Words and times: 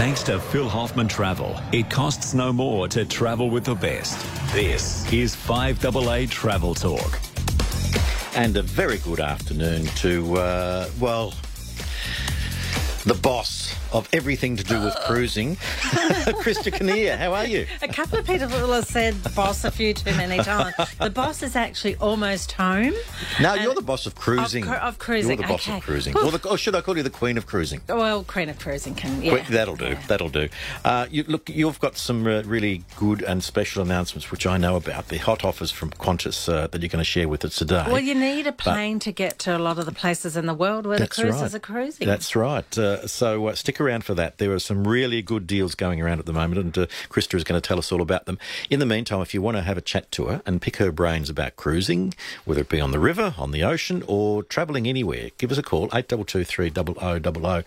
Thanks 0.00 0.22
to 0.22 0.40
Phil 0.40 0.66
Hoffman 0.66 1.08
Travel, 1.08 1.60
it 1.72 1.90
costs 1.90 2.32
no 2.32 2.54
more 2.54 2.88
to 2.88 3.04
travel 3.04 3.50
with 3.50 3.64
the 3.64 3.74
best. 3.74 4.18
This 4.50 5.04
is 5.12 5.36
5AA 5.36 6.30
Travel 6.30 6.74
Talk. 6.74 7.20
And 8.34 8.56
a 8.56 8.62
very 8.62 8.96
good 8.96 9.20
afternoon 9.20 9.84
to, 9.96 10.36
uh, 10.38 10.88
well, 10.98 11.34
the 13.04 13.18
boss 13.22 13.59
of 13.92 14.08
everything 14.12 14.56
to 14.56 14.64
do 14.64 14.80
with 14.80 14.94
cruising, 15.06 15.56
Krista 15.56 16.72
Kinnear. 16.72 17.16
How 17.16 17.34
are 17.34 17.46
you? 17.46 17.66
A 17.82 17.88
couple 17.88 18.18
of 18.18 18.26
people 18.26 18.48
have 18.48 18.84
said 18.86 19.16
boss 19.34 19.64
a 19.64 19.70
few 19.70 19.94
too 19.94 20.14
many 20.16 20.42
times. 20.42 20.74
The 21.00 21.10
boss 21.10 21.42
is 21.42 21.56
actually 21.56 21.96
almost 21.96 22.52
home. 22.52 22.94
No, 23.40 23.54
you're 23.54 23.74
the 23.74 23.82
boss 23.82 24.06
of 24.06 24.14
cruising. 24.14 24.62
Of, 24.64 24.68
cru- 24.68 24.78
of 24.78 24.98
cruising, 24.98 25.38
You're 25.38 25.48
the 25.48 25.52
boss 25.52 25.68
okay. 25.68 25.76
of 25.78 25.82
cruising. 25.82 26.14
Whew. 26.14 26.26
Or, 26.26 26.30
the, 26.30 26.48
or 26.48 26.58
should 26.58 26.74
I 26.74 26.80
call 26.80 26.96
you 26.96 27.02
the 27.02 27.10
queen 27.10 27.36
of 27.38 27.46
cruising? 27.46 27.80
Well, 27.88 28.24
Queen 28.24 28.48
of 28.48 28.58
Cruising 28.58 28.94
can, 28.94 29.22
yeah. 29.22 29.32
Well, 29.34 29.44
That'll 29.50 29.76
do. 29.76 29.96
That'll 30.08 30.28
do. 30.28 30.48
Uh, 30.84 31.06
you, 31.10 31.24
look, 31.24 31.48
you've 31.48 31.80
got 31.80 31.96
some 31.96 32.26
uh, 32.26 32.42
really 32.42 32.84
good 32.96 33.22
and 33.22 33.42
special 33.42 33.82
announcements, 33.82 34.30
which 34.30 34.46
I 34.46 34.56
know 34.56 34.76
about. 34.76 35.08
The 35.08 35.18
hot 35.18 35.44
offers 35.44 35.70
from 35.70 35.90
Qantas 35.90 36.52
uh, 36.52 36.66
that 36.68 36.80
you're 36.80 36.88
going 36.88 36.98
to 37.00 37.04
share 37.04 37.28
with 37.28 37.44
us 37.44 37.56
today. 37.56 37.84
Well, 37.86 38.00
you 38.00 38.14
need 38.14 38.46
a 38.46 38.52
plane 38.52 38.98
to 39.00 39.12
get 39.12 39.38
to 39.40 39.56
a 39.56 39.58
lot 39.58 39.78
of 39.78 39.86
the 39.86 39.92
places 39.92 40.36
in 40.36 40.46
the 40.46 40.54
world 40.54 40.86
where 40.86 40.98
the 40.98 41.04
That's 41.04 41.16
cruises 41.18 41.42
right. 41.42 41.54
are 41.54 41.58
cruising. 41.58 42.06
That's 42.06 42.36
right. 42.36 42.78
Uh, 42.78 43.06
so 43.06 43.46
uh, 43.48 43.54
around 43.80 44.04
for 44.04 44.14
that. 44.14 44.38
There 44.38 44.52
are 44.52 44.58
some 44.58 44.86
really 44.86 45.22
good 45.22 45.46
deals 45.46 45.74
going 45.74 46.00
around 46.00 46.18
at 46.18 46.26
the 46.26 46.32
moment, 46.32 46.60
and 46.60 46.78
uh, 46.78 46.86
Krista 47.08 47.34
is 47.34 47.44
going 47.44 47.60
to 47.60 47.66
tell 47.66 47.78
us 47.78 47.90
all 47.90 48.02
about 48.02 48.26
them. 48.26 48.38
In 48.68 48.80
the 48.80 48.86
meantime, 48.86 49.22
if 49.22 49.34
you 49.34 49.42
want 49.42 49.56
to 49.56 49.62
have 49.62 49.78
a 49.78 49.80
chat 49.80 50.10
to 50.12 50.26
her 50.26 50.42
and 50.46 50.60
pick 50.60 50.76
her 50.76 50.92
brains 50.92 51.30
about 51.30 51.56
cruising, 51.56 52.14
whether 52.44 52.60
it 52.60 52.68
be 52.68 52.80
on 52.80 52.90
the 52.90 52.98
river, 52.98 53.34
on 53.38 53.50
the 53.50 53.64
ocean, 53.64 54.02
or 54.06 54.42
travelling 54.42 54.86
anywhere, 54.86 55.30
give 55.38 55.50
us 55.50 55.58
a 55.58 55.62
call, 55.62 55.84
8223 55.86 56.70
0000. 56.70 57.64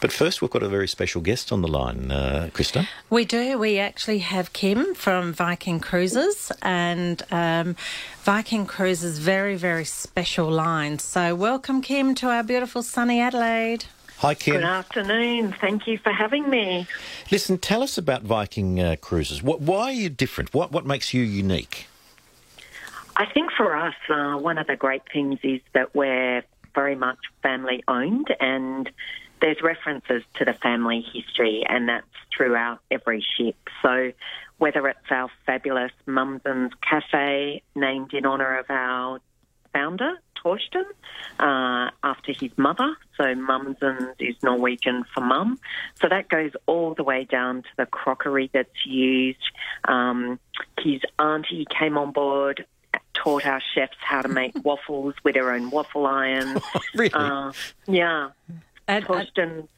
But 0.00 0.12
first, 0.12 0.42
we've 0.42 0.50
got 0.50 0.62
a 0.62 0.68
very 0.68 0.88
special 0.88 1.20
guest 1.20 1.50
on 1.52 1.62
the 1.62 1.68
line, 1.68 2.10
uh, 2.10 2.50
Krista. 2.52 2.86
We 3.10 3.24
do. 3.24 3.58
We 3.58 3.78
actually 3.78 4.18
have 4.18 4.52
Kim 4.52 4.94
from 4.94 5.32
Viking 5.32 5.80
Cruises 5.80 6.52
and 6.62 7.22
um, 7.30 7.76
Viking 8.22 8.66
Cruises, 8.66 9.18
very, 9.18 9.56
very 9.56 9.84
special 9.84 10.50
line. 10.50 10.98
So, 10.98 11.34
welcome, 11.34 11.80
Kim, 11.82 12.14
to 12.16 12.28
our 12.28 12.42
beautiful 12.42 12.82
sunny 12.82 13.20
Adelaide. 13.20 13.86
Hi, 14.18 14.34
Kim. 14.34 14.54
Good 14.54 14.64
afternoon. 14.64 15.54
Thank 15.60 15.86
you 15.86 15.96
for 15.96 16.10
having 16.10 16.50
me. 16.50 16.88
Listen, 17.30 17.56
tell 17.56 17.84
us 17.84 17.96
about 17.96 18.22
Viking 18.22 18.80
uh, 18.80 18.96
Cruises. 19.00 19.44
What, 19.44 19.60
why 19.60 19.82
are 19.82 19.92
you 19.92 20.08
different? 20.08 20.52
What, 20.52 20.72
what 20.72 20.84
makes 20.84 21.14
you 21.14 21.22
unique? 21.22 21.86
I 23.16 23.26
think 23.26 23.52
for 23.56 23.76
us, 23.76 23.94
uh, 24.08 24.34
one 24.34 24.58
of 24.58 24.66
the 24.66 24.74
great 24.74 25.02
things 25.12 25.38
is 25.44 25.60
that 25.72 25.94
we're 25.94 26.42
very 26.74 26.96
much 26.96 27.18
family 27.44 27.84
owned 27.86 28.34
and 28.40 28.90
there's 29.40 29.62
references 29.62 30.24
to 30.34 30.44
the 30.44 30.52
family 30.52 31.06
history 31.12 31.64
and 31.68 31.88
that's 31.88 32.06
throughout 32.36 32.80
every 32.90 33.24
ship. 33.36 33.56
So 33.82 34.10
whether 34.58 34.88
it's 34.88 35.10
our 35.10 35.30
fabulous 35.46 35.92
Mamsen's 36.06 36.72
Cafe 36.80 37.62
named 37.76 38.12
in 38.14 38.26
honour 38.26 38.58
of 38.58 38.66
our 38.68 39.20
founder, 39.72 40.14
Torsten, 40.44 40.84
uh, 41.38 41.90
after 42.02 42.32
his 42.32 42.50
mother. 42.56 42.96
So 43.16 43.34
Mamsen's 43.34 44.14
is 44.18 44.36
Norwegian 44.42 45.04
for 45.14 45.20
mum. 45.20 45.58
So 46.00 46.08
that 46.08 46.28
goes 46.28 46.52
all 46.66 46.94
the 46.94 47.02
way 47.02 47.24
down 47.24 47.62
to 47.62 47.68
the 47.76 47.86
crockery 47.86 48.50
that's 48.52 48.86
used. 48.86 49.38
Um, 49.86 50.38
his 50.80 51.00
auntie 51.18 51.66
came 51.78 51.98
on 51.98 52.12
board, 52.12 52.64
taught 53.14 53.44
our 53.46 53.60
chefs 53.74 53.96
how 54.00 54.22
to 54.22 54.28
make 54.28 54.52
waffles 54.64 55.14
with 55.24 55.36
her 55.36 55.52
own 55.52 55.70
waffle 55.70 56.06
iron. 56.06 56.60
Really? 56.94 57.12
Uh, 57.12 57.52
yeah. 57.86 58.30
And, 58.86 59.04
and- 59.04 59.06
Torsten, 59.06 59.68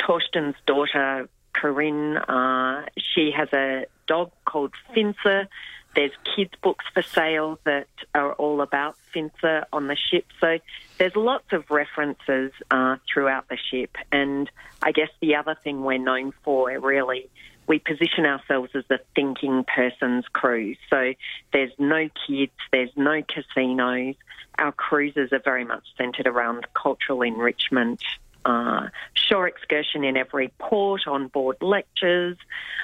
Torsten's 0.00 0.56
daughter, 0.66 1.28
Corinne, 1.52 2.16
uh, 2.16 2.84
she 2.96 3.30
has 3.36 3.48
a 3.52 3.86
dog 4.06 4.30
called 4.44 4.72
Finzer. 4.94 5.46
There's 5.94 6.12
kids' 6.36 6.52
books 6.62 6.84
for 6.92 7.02
sale 7.02 7.58
that 7.64 7.88
are 8.14 8.32
all 8.32 8.60
about 8.60 8.96
Finzer 9.14 9.64
on 9.72 9.86
the 9.86 9.96
ship. 9.96 10.26
So 10.40 10.58
there's 10.98 11.16
lots 11.16 11.52
of 11.52 11.70
references 11.70 12.52
uh, 12.70 12.96
throughout 13.12 13.48
the 13.48 13.56
ship. 13.56 13.96
And 14.10 14.50
I 14.82 14.92
guess 14.92 15.10
the 15.20 15.36
other 15.36 15.56
thing 15.62 15.84
we're 15.84 15.98
known 15.98 16.32
for, 16.42 16.68
really, 16.80 17.28
we 17.66 17.78
position 17.78 18.26
ourselves 18.26 18.70
as 18.74 18.84
a 18.90 18.98
thinking 19.14 19.64
person's 19.64 20.26
cruise. 20.32 20.78
So 20.90 21.14
there's 21.52 21.72
no 21.78 22.08
kids, 22.26 22.52
there's 22.72 22.90
no 22.96 23.22
casinos. 23.22 24.16
Our 24.58 24.72
cruises 24.72 25.32
are 25.32 25.40
very 25.40 25.64
much 25.64 25.84
centred 25.96 26.26
around 26.26 26.66
cultural 26.74 27.22
enrichment. 27.22 28.02
Uh, 28.44 28.88
shore 29.14 29.48
excursion 29.48 30.04
in 30.04 30.18
every 30.18 30.52
port, 30.58 31.06
on 31.06 31.28
board 31.28 31.56
lectures. 31.62 32.36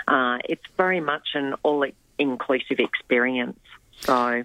Uh, 0.08 0.38
it's 0.48 0.64
very 0.78 1.00
much 1.00 1.28
an 1.34 1.54
all 1.62 1.84
inclusive 2.20 2.78
experience. 2.78 3.58
So, 4.00 4.44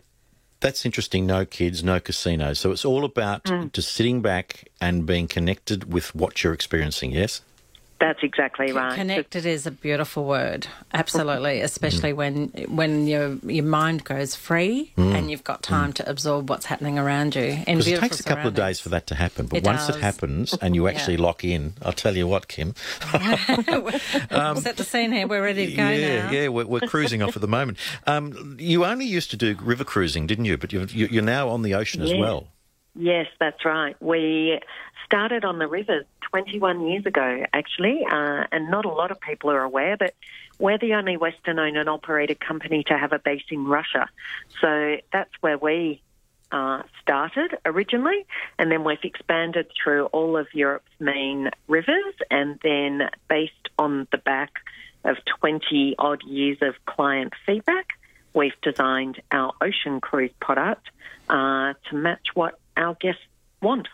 That's 0.61 0.85
interesting. 0.85 1.25
No 1.27 1.45
kids, 1.45 1.83
no 1.83 1.99
casinos. 1.99 2.59
So 2.59 2.71
it's 2.71 2.85
all 2.85 3.05
about 3.05 3.43
mm. 3.43 3.71
just 3.71 3.93
sitting 3.93 4.21
back 4.21 4.69
and 4.81 5.05
being 5.05 5.27
connected 5.27 5.93
with 5.93 6.15
what 6.15 6.43
you're 6.43 6.53
experiencing, 6.53 7.11
yes? 7.11 7.41
That's 7.99 8.19
exactly 8.23 8.71
right. 8.71 8.95
Connected 8.95 9.45
is 9.45 9.65
a 9.65 9.71
beautiful 9.71 10.25
word, 10.25 10.67
absolutely. 10.93 11.61
Especially 11.61 12.11
Mm. 12.11 12.15
when 12.15 12.47
when 12.75 13.07
your 13.07 13.37
your 13.43 13.63
mind 13.65 14.03
goes 14.03 14.35
free 14.35 14.91
and 14.97 15.31
you've 15.31 15.43
got 15.43 15.63
time 15.63 15.93
to 15.93 16.09
absorb 16.09 16.49
what's 16.49 16.65
happening 16.65 16.99
around 16.99 17.35
you. 17.35 17.57
Because 17.65 17.87
it 17.87 17.99
takes 17.99 18.19
a 18.19 18.23
couple 18.23 18.47
of 18.47 18.53
days 18.53 18.79
for 18.79 18.89
that 18.89 19.07
to 19.07 19.15
happen. 19.15 19.45
But 19.47 19.59
It 19.59 19.63
once 19.63 19.87
it 19.89 19.95
happens 19.95 20.53
and 20.61 20.75
you 20.75 20.85
Yeah. 20.87 20.93
actually 20.93 21.17
lock 21.17 21.43
in, 21.43 21.73
I'll 21.83 21.93
tell 21.93 22.15
you 22.17 22.27
what, 22.27 22.47
Kim. 22.47 22.75
Set 23.11 24.77
the 24.77 24.85
scene 24.87 25.11
here. 25.11 25.27
We're 25.27 25.43
ready 25.43 25.67
to 25.67 25.73
go 25.75 25.89
yeah, 25.89 26.25
now. 26.25 26.31
yeah, 26.31 26.47
we're, 26.49 26.65
we're 26.65 26.81
cruising 26.81 27.21
off 27.21 27.35
at 27.35 27.41
the 27.41 27.47
moment. 27.47 27.77
Um, 28.07 28.57
you 28.59 28.85
only 28.85 29.05
used 29.05 29.31
to 29.31 29.37
do 29.37 29.55
river 29.61 29.83
cruising, 29.83 30.27
didn't 30.27 30.45
you? 30.45 30.57
But 30.57 30.73
you're, 30.73 30.85
you're 30.85 31.23
now 31.23 31.49
on 31.49 31.61
the 31.61 31.73
ocean 31.75 32.01
as 32.01 32.13
well. 32.13 32.47
Yes, 32.97 33.27
that's 33.39 33.65
right. 33.65 33.95
We 34.01 34.59
started 35.05 35.43
on 35.45 35.59
the 35.59 35.67
rivers 35.67 36.05
21 36.31 36.87
years 36.87 37.05
ago, 37.05 37.45
actually, 37.53 38.05
uh, 38.09 38.45
and 38.51 38.69
not 38.69 38.85
a 38.85 38.89
lot 38.89 39.11
of 39.11 39.19
people 39.19 39.49
are 39.49 39.61
aware, 39.61 39.97
but 39.97 40.13
we're 40.59 40.77
the 40.77 40.93
only 40.93 41.17
Western 41.17 41.59
owned 41.59 41.77
and 41.77 41.89
operated 41.89 42.39
company 42.39 42.83
to 42.87 42.97
have 42.97 43.13
a 43.13 43.19
base 43.19 43.43
in 43.49 43.65
Russia. 43.65 44.09
So 44.61 44.97
that's 45.11 45.31
where 45.41 45.57
we 45.57 46.01
uh, 46.51 46.83
started 47.01 47.57
originally, 47.65 48.25
and 48.57 48.71
then 48.71 48.83
we've 48.83 49.03
expanded 49.03 49.67
through 49.81 50.05
all 50.07 50.37
of 50.37 50.47
Europe's 50.53 50.91
main 50.99 51.49
rivers, 51.67 52.15
and 52.31 52.59
then 52.63 53.09
based 53.29 53.69
on 53.77 54.07
the 54.11 54.17
back 54.17 54.51
of 55.03 55.17
20 55.39 55.95
odd 55.99 56.23
years 56.23 56.57
of 56.61 56.73
client 56.85 57.33
feedback, 57.45 57.89
we've 58.33 58.59
designed 58.61 59.21
our 59.31 59.53
ocean 59.61 60.01
cruise 60.01 60.31
product 60.39 60.87
uh, 61.29 61.73
to 61.89 61.95
match 61.95 62.27
what 62.33 62.59
our 62.77 62.95
guests 62.95 63.21
want. 63.61 63.87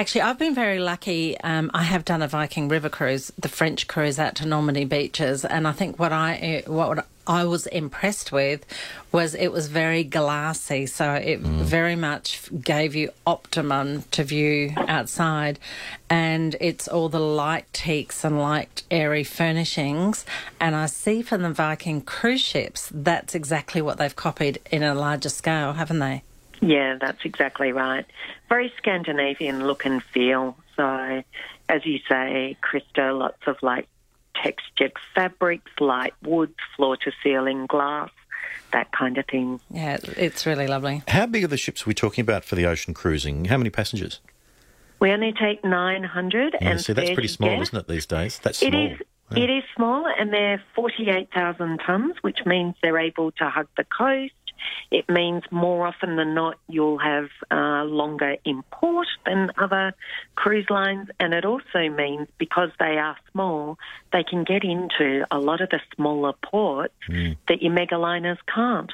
Actually, 0.00 0.20
I've 0.20 0.38
been 0.38 0.54
very 0.54 0.78
lucky. 0.78 1.36
Um, 1.40 1.72
I 1.74 1.82
have 1.82 2.04
done 2.04 2.22
a 2.22 2.28
Viking 2.28 2.68
River 2.68 2.88
cruise, 2.88 3.32
the 3.36 3.48
French 3.48 3.88
cruise 3.88 4.16
out 4.16 4.36
to 4.36 4.46
Normandy 4.46 4.84
beaches, 4.84 5.44
and 5.44 5.66
I 5.66 5.72
think 5.72 5.98
what 5.98 6.12
I 6.12 6.62
what 6.68 7.04
I 7.26 7.42
was 7.42 7.66
impressed 7.66 8.30
with 8.30 8.64
was 9.10 9.34
it 9.34 9.50
was 9.50 9.66
very 9.66 10.04
glassy, 10.04 10.86
so 10.86 11.14
it 11.14 11.40
very 11.40 11.96
much 11.96 12.48
gave 12.62 12.94
you 12.94 13.10
optimum 13.26 14.04
to 14.12 14.22
view 14.22 14.72
outside, 14.76 15.58
and 16.08 16.54
it's 16.60 16.86
all 16.86 17.08
the 17.08 17.18
light 17.18 17.66
teaks 17.72 18.22
and 18.22 18.38
light 18.38 18.84
airy 18.92 19.24
furnishings. 19.24 20.24
And 20.60 20.76
I 20.76 20.86
see 20.86 21.22
from 21.22 21.42
the 21.42 21.50
Viking 21.50 22.02
cruise 22.02 22.40
ships 22.40 22.88
that's 22.94 23.34
exactly 23.34 23.82
what 23.82 23.98
they've 23.98 24.14
copied 24.14 24.60
in 24.70 24.84
a 24.84 24.94
larger 24.94 25.28
scale, 25.28 25.72
haven't 25.72 25.98
they? 25.98 26.22
Yeah, 26.60 26.96
that's 27.00 27.24
exactly 27.24 27.72
right. 27.72 28.04
Very 28.48 28.72
Scandinavian 28.78 29.66
look 29.66 29.84
and 29.84 30.02
feel. 30.02 30.56
So, 30.76 31.22
as 31.68 31.84
you 31.86 31.98
say, 32.08 32.56
Krista, 32.62 33.16
lots 33.18 33.42
of 33.46 33.56
like 33.62 33.86
textured 34.34 34.92
fabrics, 35.14 35.70
light 35.80 36.14
woods, 36.22 36.54
floor 36.76 36.96
to 36.98 37.12
ceiling 37.22 37.66
glass, 37.66 38.10
that 38.72 38.90
kind 38.92 39.18
of 39.18 39.26
thing. 39.26 39.60
Yeah, 39.70 39.98
it's 40.16 40.46
really 40.46 40.66
lovely. 40.66 41.02
How 41.08 41.26
big 41.26 41.44
are 41.44 41.48
the 41.48 41.56
ships 41.56 41.86
we're 41.86 41.92
talking 41.94 42.22
about 42.22 42.44
for 42.44 42.54
the 42.54 42.66
ocean 42.66 42.94
cruising? 42.94 43.46
How 43.46 43.56
many 43.56 43.70
passengers? 43.70 44.20
We 45.00 45.12
only 45.12 45.32
take 45.32 45.64
900 45.64 46.56
Yeah, 46.60 46.70
and 46.70 46.80
see, 46.80 46.92
that's 46.92 47.10
pretty 47.10 47.28
small, 47.28 47.50
guests. 47.50 47.68
isn't 47.70 47.78
it, 47.80 47.88
these 47.88 48.06
days? 48.06 48.38
That's 48.40 48.60
It 48.62 48.70
small. 48.72 48.86
is. 48.92 48.98
It 49.30 49.50
is 49.50 49.62
small, 49.76 50.06
and 50.06 50.32
they're 50.32 50.62
48,000 50.74 51.80
tonnes, 51.80 52.14
which 52.22 52.38
means 52.46 52.74
they're 52.82 52.98
able 52.98 53.30
to 53.32 53.50
hug 53.50 53.68
the 53.76 53.84
coast. 53.84 54.32
It 54.90 55.08
means 55.08 55.42
more 55.50 55.86
often 55.86 56.16
than 56.16 56.34
not 56.34 56.56
you'll 56.68 56.98
have 56.98 57.28
uh, 57.50 57.84
longer 57.84 58.36
import 58.44 59.06
than 59.26 59.50
other 59.58 59.94
cruise 60.34 60.66
lines, 60.70 61.08
and 61.20 61.34
it 61.34 61.44
also 61.44 61.88
means 61.88 62.28
because 62.38 62.70
they 62.78 62.98
are 62.98 63.16
small, 63.32 63.78
they 64.12 64.24
can 64.24 64.44
get 64.44 64.64
into 64.64 65.26
a 65.30 65.38
lot 65.38 65.60
of 65.60 65.70
the 65.70 65.80
smaller 65.94 66.32
ports 66.42 66.94
that 67.48 67.62
your 67.62 67.72
megaliners 67.72 68.38
can't. 68.52 68.92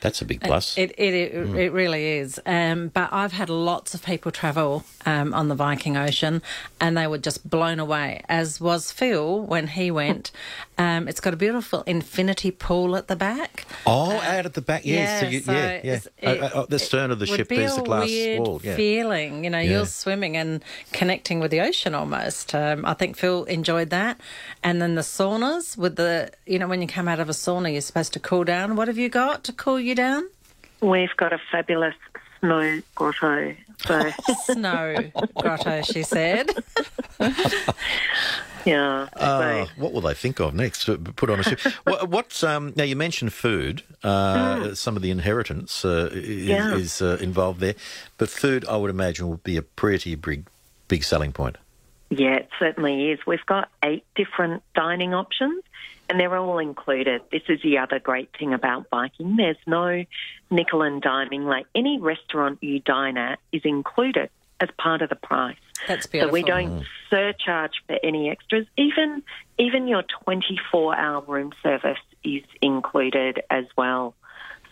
That's 0.00 0.22
a 0.22 0.24
big 0.24 0.40
plus. 0.40 0.76
It 0.78 0.92
it 0.98 1.14
it, 1.14 1.34
it 1.56 1.72
really 1.72 2.18
is. 2.18 2.40
Um, 2.46 2.88
but 2.88 3.12
I've 3.12 3.32
had 3.32 3.50
lots 3.50 3.94
of 3.94 4.02
people 4.04 4.30
travel 4.32 4.84
um, 5.06 5.34
on 5.34 5.48
the 5.48 5.54
Viking 5.54 5.96
Ocean, 5.96 6.42
and 6.80 6.96
they 6.96 7.06
were 7.06 7.18
just 7.18 7.48
blown 7.48 7.78
away. 7.78 8.22
As 8.28 8.60
was 8.60 8.92
Phil 8.92 9.40
when 9.40 9.68
he 9.68 9.90
went. 9.90 10.30
Um, 10.78 11.08
it's 11.08 11.20
got 11.20 11.34
a 11.34 11.36
beautiful 11.36 11.82
infinity 11.86 12.50
pool 12.50 12.96
at 12.96 13.06
the 13.06 13.14
back. 13.16 13.66
oh, 13.86 14.12
out 14.12 14.46
at 14.46 14.54
the 14.54 14.62
back, 14.62 14.86
yes. 14.86 14.96
yeah, 14.96 15.20
so 15.20 15.26
you, 15.30 15.40
so 15.40 15.52
yeah, 15.52 15.80
yeah. 15.84 15.94
Uh, 16.26 16.30
it- 16.30 16.40
uh, 16.42 16.60
uh, 16.62 16.66
the 16.70 16.78
stern 16.78 17.10
of 17.10 17.18
the 17.18 17.26
ship, 17.26 17.48
there's 17.48 17.76
the 17.76 17.82
glass 17.82 18.08
wall. 18.38 18.62
Yeah. 18.64 18.76
feeling. 18.76 19.44
You 19.44 19.50
know, 19.50 19.58
Yeah. 19.58 19.70
you're 19.72 19.86
swimming 19.86 20.38
and 20.38 20.64
connecting 20.92 21.38
with 21.38 21.50
the 21.50 21.60
ocean 21.60 21.94
almost. 21.94 22.54
Um, 22.54 22.86
I 22.86 22.94
think 22.94 23.18
Phil 23.18 23.44
enjoyed 23.44 23.90
that. 23.90 24.18
And 24.62 24.80
then 24.80 24.94
the 24.94 25.02
saunas 25.02 25.76
with 25.76 25.96
the, 25.96 26.30
you 26.46 26.58
know, 26.58 26.66
when 26.66 26.80
you 26.80 26.88
come 26.88 27.08
out 27.08 27.20
of 27.20 27.28
a 27.28 27.32
sauna, 27.32 27.70
you're 27.70 27.82
supposed 27.82 28.14
to 28.14 28.20
cool 28.20 28.44
down. 28.44 28.74
What 28.74 28.88
have 28.88 28.96
you 28.96 29.10
got 29.10 29.44
to 29.44 29.52
cool 29.52 29.78
you 29.78 29.89
down? 29.94 30.24
We've 30.80 31.14
got 31.16 31.32
a 31.32 31.38
fabulous 31.50 31.94
snow 32.40 32.80
grotto. 32.94 33.54
So, 33.86 34.10
Snow 34.44 35.10
grotto, 35.38 35.80
she 35.82 36.02
said. 36.02 36.50
yeah. 38.66 39.08
Uh, 39.14 39.66
what 39.76 39.92
will 39.92 40.02
they 40.02 40.14
think 40.14 40.38
of 40.40 40.54
next? 40.54 40.88
Uh, 40.88 40.96
Put 41.16 41.30
on 41.30 41.40
a 41.40 41.42
ship. 41.42 41.60
what, 41.84 42.08
what's 42.08 42.42
um, 42.44 42.72
now? 42.76 42.84
You 42.84 42.96
mentioned 42.96 43.32
food. 43.32 43.82
Uh, 44.02 44.74
Some 44.74 44.96
of 44.96 45.02
the 45.02 45.10
inheritance 45.10 45.84
uh, 45.84 46.10
is, 46.12 46.20
Mm. 46.20 46.46
Yeah. 46.48 46.74
is 46.76 47.00
uh, 47.02 47.18
involved 47.20 47.60
there, 47.60 47.74
but 48.18 48.28
food, 48.28 48.64
I 48.68 48.76
would 48.76 48.90
imagine, 48.90 49.28
would 49.30 49.44
be 49.44 49.56
a 49.56 49.62
pretty 49.62 50.14
big, 50.14 50.46
big 50.88 51.04
selling 51.04 51.32
point. 51.32 51.56
yeah, 52.10 52.34
it 52.36 52.48
certainly 52.58 53.10
is. 53.10 53.20
We've 53.26 53.44
got 53.46 53.68
eight 53.84 54.04
different 54.14 54.62
dining 54.74 55.14
options, 55.14 55.62
and 56.10 56.18
they're 56.18 56.36
all 56.36 56.58
included. 56.58 57.22
This 57.30 57.42
is 57.48 57.62
the 57.62 57.78
other 57.78 58.00
great 58.00 58.30
thing 58.36 58.52
about 58.52 58.86
Viking. 58.90 59.36
There's 59.36 59.56
no 59.64 60.04
nickel 60.50 60.82
and 60.82 61.00
diming. 61.00 61.44
Like 61.44 61.66
any 61.72 62.00
restaurant 62.00 62.58
you 62.60 62.80
dine 62.80 63.16
at 63.16 63.38
is 63.52 63.62
included 63.64 64.28
as 64.60 64.68
part 64.76 65.02
of 65.02 65.08
the 65.08 65.14
price. 65.14 65.56
That's 65.86 66.06
beautiful. 66.08 66.30
So 66.30 66.32
we 66.32 66.42
don't 66.42 66.80
mm. 66.80 66.84
surcharge 67.08 67.74
for 67.86 67.96
any 68.02 68.28
extras. 68.28 68.66
Even 68.76 69.22
even 69.56 69.86
your 69.86 70.02
24 70.24 70.96
hour 70.96 71.22
room 71.22 71.52
service 71.62 71.98
is 72.24 72.42
included 72.60 73.40
as 73.48 73.66
well. 73.76 74.14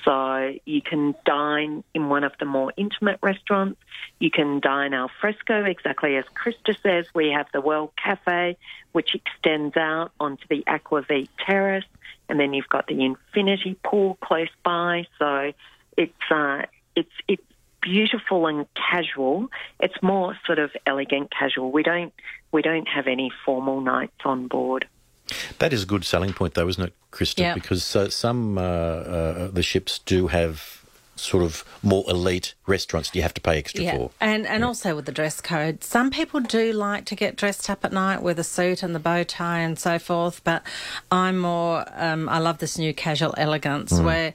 So 0.09 0.55
you 0.65 0.81
can 0.81 1.15
dine 1.27 1.85
in 1.93 2.09
one 2.09 2.25
of 2.25 2.33
the 2.41 2.47
more 2.47 2.73
intimate 2.79 3.19
restaurants. 3.21 3.79
You 4.19 4.31
can 4.31 4.59
dine 4.59 4.95
al 4.95 5.11
fresco, 5.21 5.65
exactly 5.67 6.17
as 6.17 6.25
Krista 6.35 6.75
says. 6.83 7.05
We 7.15 7.29
have 7.33 7.47
the 7.53 7.61
World 7.61 7.91
Cafe, 8.03 8.57
which 8.93 9.15
extends 9.15 9.77
out 9.77 10.13
onto 10.19 10.45
the 10.49 10.65
Aquavit 10.67 11.29
Terrace, 11.45 11.85
and 12.27 12.41
then 12.41 12.55
you've 12.55 12.71
got 12.71 12.87
the 12.87 13.05
Infinity 13.05 13.77
Pool 13.85 14.17
close 14.23 14.49
by. 14.65 15.05
So 15.19 15.53
it's 15.99 16.31
uh, 16.31 16.63
it's 16.97 17.13
it's 17.29 17.45
beautiful 17.83 18.47
and 18.47 18.67
casual. 18.75 19.49
It's 19.79 20.03
more 20.03 20.39
sort 20.47 20.59
of 20.59 20.71
elegant 20.87 21.31
casual. 21.31 21.71
We 21.71 21.83
don't 21.83 22.15
we 22.51 22.63
don't 22.63 22.89
have 22.89 23.09
any 23.09 23.31
formal 23.45 23.83
nights 23.83 24.23
on 24.25 24.49
board. 24.49 24.89
That 25.59 25.73
is 25.73 25.83
a 25.83 25.87
good 25.87 26.05
selling 26.05 26.33
point, 26.33 26.55
though, 26.55 26.69
isn't 26.69 26.83
it, 26.83 26.93
Krista? 27.13 27.41
Yeah. 27.41 27.55
Because 27.55 27.95
uh, 27.95 28.11
some 28.11 28.59
uh, 28.59 28.63
uh, 28.63 29.49
the 29.49 29.63
ships 29.63 29.99
do 29.99 30.29
have 30.29 30.78
sort 31.19 31.43
of 31.43 31.65
more 31.83 32.05
elite 32.09 32.55
restaurants 32.67 33.11
that 33.11 33.17
you 33.17 33.23
have 33.23 33.35
to 33.35 33.41
pay 33.41 33.59
extra 33.59 33.83
Yeah, 33.85 33.97
for. 33.97 34.11
and 34.21 34.47
and 34.47 34.65
also 34.65 34.95
with 34.97 35.07
the 35.07 35.13
dress 35.13 35.41
code, 35.41 35.83
some 35.85 36.11
people 36.11 36.41
do 36.41 36.73
like 36.73 37.05
to 37.07 37.15
get 37.15 37.37
dressed 37.37 37.69
up 37.71 37.85
at 37.85 37.93
night 37.93 38.23
with 38.23 38.39
a 38.39 38.45
suit 38.45 38.83
and 38.83 38.95
the 38.95 38.99
bow 39.01 39.23
tie 39.23 39.61
and 39.61 39.79
so 39.79 39.99
forth. 39.99 40.43
But 40.45 40.63
I'm 41.11 41.39
more, 41.39 41.85
um, 41.97 42.29
I 42.29 42.39
love 42.39 42.59
this 42.59 42.79
new 42.79 42.93
casual 42.95 43.35
elegance 43.37 43.93
Mm, 43.93 44.05
where 44.05 44.35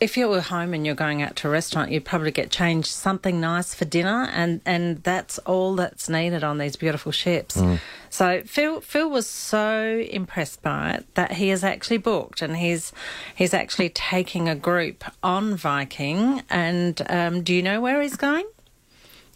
if 0.00 0.16
you 0.16 0.28
were 0.28 0.40
home 0.40 0.72
and 0.74 0.84
you're 0.86 0.94
going 0.94 1.20
out 1.22 1.36
to 1.36 1.48
a 1.48 1.50
restaurant, 1.50 1.90
you'd 1.90 2.04
probably 2.04 2.30
get 2.30 2.50
changed 2.50 2.88
something 2.88 3.40
nice 3.40 3.74
for 3.74 3.84
dinner, 3.84 4.28
and 4.32 4.60
and 4.64 5.02
that's 5.02 5.38
all 5.40 5.74
that's 5.76 6.08
needed 6.08 6.42
on 6.42 6.58
these 6.58 6.76
beautiful 6.76 7.12
ships. 7.12 7.56
Mm. 7.56 7.78
So 8.10 8.42
Phil 8.46 8.80
Phil 8.80 9.10
was 9.10 9.28
so 9.28 10.04
impressed 10.10 10.62
by 10.62 10.92
it 10.92 11.14
that 11.14 11.32
he 11.32 11.48
has 11.48 11.64
actually 11.64 11.98
booked, 11.98 12.42
and 12.42 12.56
he's 12.56 12.92
he's 13.34 13.52
actually 13.52 13.90
taking 13.90 14.48
a 14.48 14.54
group 14.54 15.04
on 15.22 15.56
Viking. 15.56 16.23
And 16.50 17.00
um, 17.08 17.42
do 17.42 17.54
you 17.54 17.62
know 17.62 17.80
where 17.80 18.00
he's 18.00 18.16
going, 18.16 18.46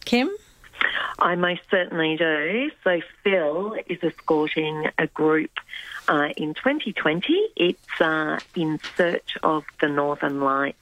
Kim? 0.04 0.30
I 1.18 1.34
most 1.34 1.62
certainly 1.70 2.16
do. 2.16 2.70
So 2.84 3.00
Phil 3.24 3.74
is 3.86 3.98
escorting 4.02 4.86
a 4.98 5.08
group 5.08 5.50
uh, 6.06 6.28
in 6.36 6.54
2020. 6.54 7.48
It's 7.56 8.00
uh, 8.00 8.38
in 8.54 8.78
search 8.96 9.36
of 9.42 9.64
the 9.80 9.88
Northern 9.88 10.40
Lights. 10.40 10.78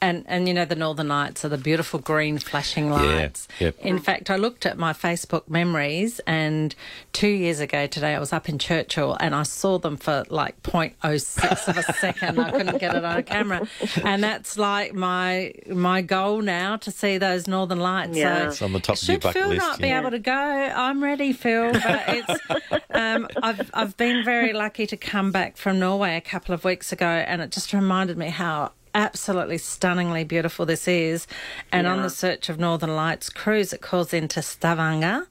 And 0.00 0.24
and 0.26 0.46
you 0.46 0.54
know 0.54 0.64
the 0.64 0.76
Northern 0.76 1.08
Lights 1.08 1.44
are 1.44 1.48
the 1.48 1.58
beautiful 1.58 1.98
green 1.98 2.38
flashing 2.38 2.90
lights. 2.90 3.48
Yeah, 3.58 3.66
yep. 3.66 3.78
In 3.80 3.98
fact, 3.98 4.30
I 4.30 4.36
looked 4.36 4.66
at 4.66 4.78
my 4.78 4.92
Facebook 4.92 5.48
memories, 5.48 6.20
and 6.26 6.74
two 7.12 7.28
years 7.28 7.60
ago 7.60 7.86
today, 7.86 8.14
I 8.14 8.18
was 8.18 8.32
up 8.32 8.48
in 8.48 8.58
Churchill, 8.58 9.16
and 9.20 9.34
I 9.34 9.42
saw 9.42 9.78
them 9.78 9.96
for 9.96 10.24
like 10.28 10.62
0.06 10.62 11.68
of 11.68 11.76
a 11.76 11.92
second. 11.94 12.38
I 12.38 12.50
couldn't 12.50 12.78
get 12.78 12.94
it 12.94 13.04
on 13.04 13.22
camera, 13.24 13.66
and 14.04 14.22
that's 14.22 14.56
like 14.56 14.94
my 14.94 15.52
my 15.68 16.02
goal 16.02 16.42
now 16.42 16.76
to 16.76 16.90
see 16.90 17.18
those 17.18 17.46
Northern 17.46 17.80
Lights. 17.80 18.16
Yeah. 18.16 18.38
So 18.42 18.48
It's 18.48 18.62
on 18.62 18.72
the 18.72 18.80
top 18.80 18.96
of 18.96 19.08
your 19.08 19.20
should 19.20 19.32
Phil 19.32 19.48
list, 19.48 19.60
not 19.60 19.80
be 19.80 19.88
yeah. 19.88 20.00
able 20.00 20.10
to 20.10 20.18
go? 20.18 20.32
I'm 20.32 21.02
ready, 21.02 21.32
Phil. 21.32 21.72
But 21.72 22.04
it's 22.08 22.78
um, 22.90 23.28
I've 23.42 23.70
I've 23.74 23.96
been 23.96 24.24
very 24.24 24.52
lucky 24.52 24.86
to 24.86 24.96
come 24.96 25.32
back 25.32 25.56
from 25.56 25.78
Norway 25.78 26.16
a 26.16 26.20
couple 26.20 26.54
of 26.54 26.64
weeks 26.64 26.92
ago, 26.92 27.06
and 27.06 27.42
it 27.42 27.50
just 27.50 27.72
reminded 27.72 28.16
me 28.18 28.28
how 28.28 28.72
absolutely 28.94 29.58
stunningly 29.58 30.24
beautiful 30.24 30.66
this 30.66 30.88
is. 30.88 31.26
And 31.72 31.86
on 31.86 32.02
the 32.02 32.10
Search 32.10 32.48
of 32.48 32.58
Northern 32.58 32.94
Lights 32.94 33.28
cruise, 33.28 33.72
it 33.72 33.80
calls 33.80 34.12
into 34.12 34.42
Stavanger. 34.42 35.28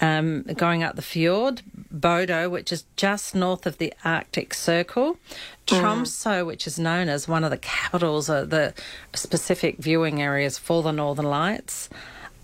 Um, 0.00 0.42
going 0.42 0.84
up 0.84 0.94
the 0.94 1.02
fjord, 1.02 1.62
Bodo, 1.90 2.48
which 2.48 2.70
is 2.70 2.84
just 2.94 3.34
north 3.34 3.66
of 3.66 3.78
the 3.78 3.92
Arctic 4.04 4.54
Circle, 4.54 5.18
Tromsø, 5.66 6.46
which 6.46 6.68
is 6.68 6.78
known 6.78 7.08
as 7.08 7.26
one 7.26 7.42
of 7.42 7.50
the 7.50 7.58
capitals 7.58 8.28
of 8.28 8.50
the 8.50 8.74
specific 9.12 9.78
viewing 9.78 10.22
areas 10.22 10.56
for 10.56 10.84
the 10.84 10.92
Northern 10.92 11.26
Lights, 11.26 11.88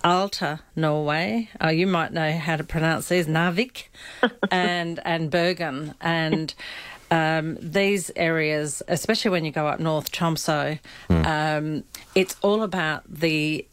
Alta, 0.03 0.61
Norway. 0.77 1.49
Uh, 1.63 1.69
you 1.69 1.87
might 1.87 2.13
know 2.13 2.33
how 2.33 2.57
to 2.57 2.65
pronounce 2.65 3.09
these, 3.09 3.27
Narvik, 3.27 3.85
and 4.51 5.01
and 5.05 5.31
Bergen, 5.31 5.95
and 6.01 6.55
um, 7.15 7.57
these 7.61 8.11
areas, 8.17 8.83
especially 8.89 9.31
when 9.31 9.45
you 9.45 9.53
go 9.53 9.67
up 9.67 9.79
north, 9.81 10.11
Tromsø, 10.11 10.79
um, 11.09 11.85
it's 12.15 12.37
all 12.43 12.63
about 12.63 13.03
the 13.09 13.67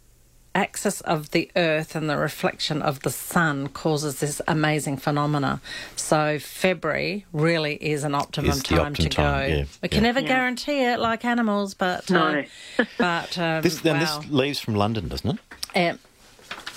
axis 0.53 0.99
of 1.01 1.31
the 1.31 1.49
earth 1.55 1.95
and 1.95 2.09
the 2.09 2.17
reflection 2.17 2.81
of 2.81 2.99
the 3.03 3.09
sun 3.09 3.69
causes 3.69 4.19
this 4.19 4.41
amazing 4.47 4.97
phenomena. 4.97 5.61
So 5.95 6.39
February 6.39 7.25
really 7.31 7.75
is 7.75 8.03
an 8.03 8.13
optimum 8.13 8.51
Is 8.51 8.62
the 8.62 8.75
time 8.75 8.93
to 8.95 9.03
optimum 9.03 9.10
time, 9.12 9.50
go. 9.50 9.55
yeah, 9.55 9.65
we 9.81 9.88
can 9.89 10.03
yeah. 10.03 10.12
never 10.12 10.21
guarantee 10.21 10.83
it 10.83 11.00
like 11.00 11.24
animals, 11.24 11.74
but 11.74 12.12
uh, 12.12 12.43
but 12.98 13.38
um, 13.38 13.62
This, 13.62 13.79
then 13.81 14.00
wow. 14.00 14.19
this 14.19 14.29
leaves 14.29 14.60
from 14.60 14.75
London, 14.75 15.07
doesn't 15.07 15.39
it? 15.75 15.91
Um, 15.91 16.00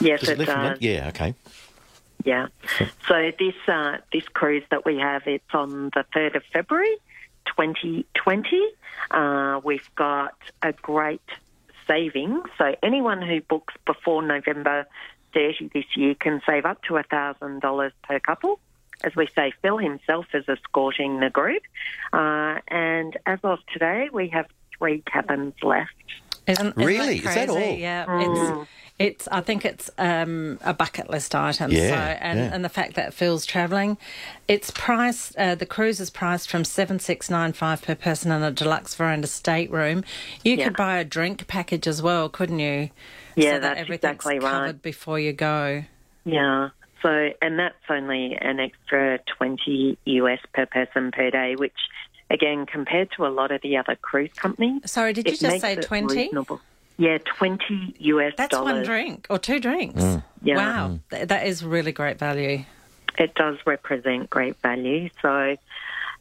Yes, 0.00 0.20
Does 0.20 0.28
it 0.30 0.32
it 0.32 0.38
leave 0.38 0.48
does. 0.48 0.56
London? 0.56 0.78
Yeah, 0.80 1.08
okay. 1.08 1.34
Yeah. 2.24 2.46
So 3.06 3.32
this 3.38 3.54
uh, 3.68 3.98
this 4.12 4.26
cruise 4.28 4.64
that 4.70 4.86
we 4.86 4.98
have, 4.98 5.22
it's 5.26 5.44
on 5.52 5.90
the 5.94 6.04
third 6.14 6.36
of 6.36 6.42
February, 6.52 6.96
2020. 7.46 8.68
Uh, 9.10 9.60
we've 9.62 9.94
got 9.94 10.34
a 10.62 10.72
great 10.72 11.20
saving. 11.86 12.42
So 12.56 12.74
anyone 12.82 13.20
who 13.20 13.42
books 13.42 13.74
before 13.86 14.22
November 14.22 14.86
30 15.34 15.70
this 15.74 15.84
year 15.96 16.14
can 16.14 16.40
save 16.46 16.64
up 16.64 16.82
to 16.84 17.00
thousand 17.02 17.60
dollars 17.60 17.92
per 18.02 18.18
couple. 18.20 18.58
As 19.02 19.14
we 19.14 19.28
say, 19.34 19.52
Phil 19.60 19.76
himself 19.76 20.26
is 20.32 20.48
escorting 20.48 21.20
the 21.20 21.28
group, 21.28 21.62
uh, 22.12 22.60
and 22.68 23.16
as 23.26 23.40
of 23.42 23.58
today, 23.70 24.08
we 24.10 24.28
have 24.28 24.46
three 24.78 25.02
cabins 25.02 25.54
left. 25.62 25.92
Isn't, 26.46 26.66
isn't 26.66 26.76
Really? 26.76 27.20
That 27.20 27.28
Is 27.30 27.34
that 27.34 27.48
all? 27.48 27.58
Yeah, 27.58 28.04
Mm. 28.06 28.62
it's 28.62 28.70
it's. 28.96 29.28
I 29.28 29.40
think 29.40 29.64
it's 29.64 29.90
um, 29.98 30.58
a 30.62 30.72
bucket 30.72 31.10
list 31.10 31.34
item. 31.34 31.72
Yeah, 31.72 31.88
so, 31.88 31.94
and 31.96 32.38
yeah. 32.38 32.50
and 32.54 32.64
the 32.64 32.68
fact 32.68 32.94
that 32.94 33.12
Phil's 33.12 33.44
travelling, 33.44 33.96
it's 34.46 34.70
priced. 34.70 35.36
Uh, 35.36 35.56
the 35.56 35.66
cruise 35.66 35.98
is 35.98 36.10
priced 36.10 36.48
from 36.48 36.64
seven 36.64 36.98
six 37.00 37.28
nine 37.28 37.52
five 37.52 37.82
per 37.82 37.94
person 37.96 38.30
in 38.30 38.42
a 38.42 38.52
deluxe 38.52 38.94
veranda 38.94 39.26
stateroom. 39.26 40.04
You 40.44 40.54
Yeah. 40.56 40.64
could 40.64 40.76
buy 40.76 40.98
a 40.98 41.04
drink 41.04 41.46
package 41.48 41.88
as 41.88 42.02
well, 42.02 42.28
couldn't 42.28 42.60
you? 42.60 42.90
Yeah, 43.34 43.44
so 43.44 43.52
that 43.54 43.60
that's 43.62 43.80
everything's 43.80 44.14
exactly 44.14 44.38
covered 44.38 44.62
right. 44.64 44.82
before 44.82 45.18
you 45.18 45.32
go. 45.32 45.84
Yeah. 46.24 46.68
So, 47.02 47.30
and 47.42 47.58
that's 47.58 47.74
only 47.90 48.34
an 48.40 48.60
extra 48.60 49.18
20 49.36 49.98
US 50.06 50.38
per 50.54 50.64
person 50.64 51.10
per 51.12 51.30
day, 51.30 51.54
which, 51.54 51.74
again, 52.30 52.66
compared 52.66 53.10
to 53.12 53.26
a 53.26 53.28
lot 53.28 53.50
of 53.52 53.60
the 53.62 53.76
other 53.76 53.96
cruise 53.96 54.32
companies, 54.34 54.90
Sorry, 54.90 55.12
did 55.12 55.26
you 55.26 55.36
just 55.36 55.60
say 55.60 55.76
twenty? 55.76 56.30
Yeah, 56.96 57.18
20 57.18 57.96
US 57.98 58.34
That's 58.36 58.50
dollars. 58.52 58.72
one 58.74 58.84
drink 58.84 59.26
or 59.28 59.38
two 59.38 59.58
drinks. 59.58 60.00
Mm. 60.00 60.22
Yeah. 60.42 60.56
Wow, 60.56 60.86
mm-hmm. 60.86 60.96
Th- 61.10 61.28
that 61.28 61.46
is 61.46 61.64
really 61.64 61.90
great 61.90 62.20
value. 62.20 62.64
It 63.18 63.34
does 63.34 63.58
represent 63.66 64.30
great 64.30 64.56
value. 64.58 65.10
So, 65.20 65.56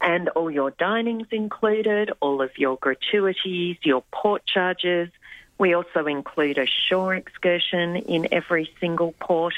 And 0.00 0.28
all 0.30 0.50
your 0.50 0.72
dining's 0.72 1.28
included, 1.30 2.10
all 2.20 2.42
of 2.42 2.50
your 2.58 2.76
gratuities, 2.76 3.76
your 3.82 4.02
port 4.12 4.44
charges. 4.46 5.10
We 5.58 5.74
also 5.74 6.06
include 6.06 6.58
a 6.58 6.66
shore 6.66 7.14
excursion 7.14 7.96
in 7.96 8.26
every 8.32 8.68
single 8.80 9.14
port. 9.20 9.54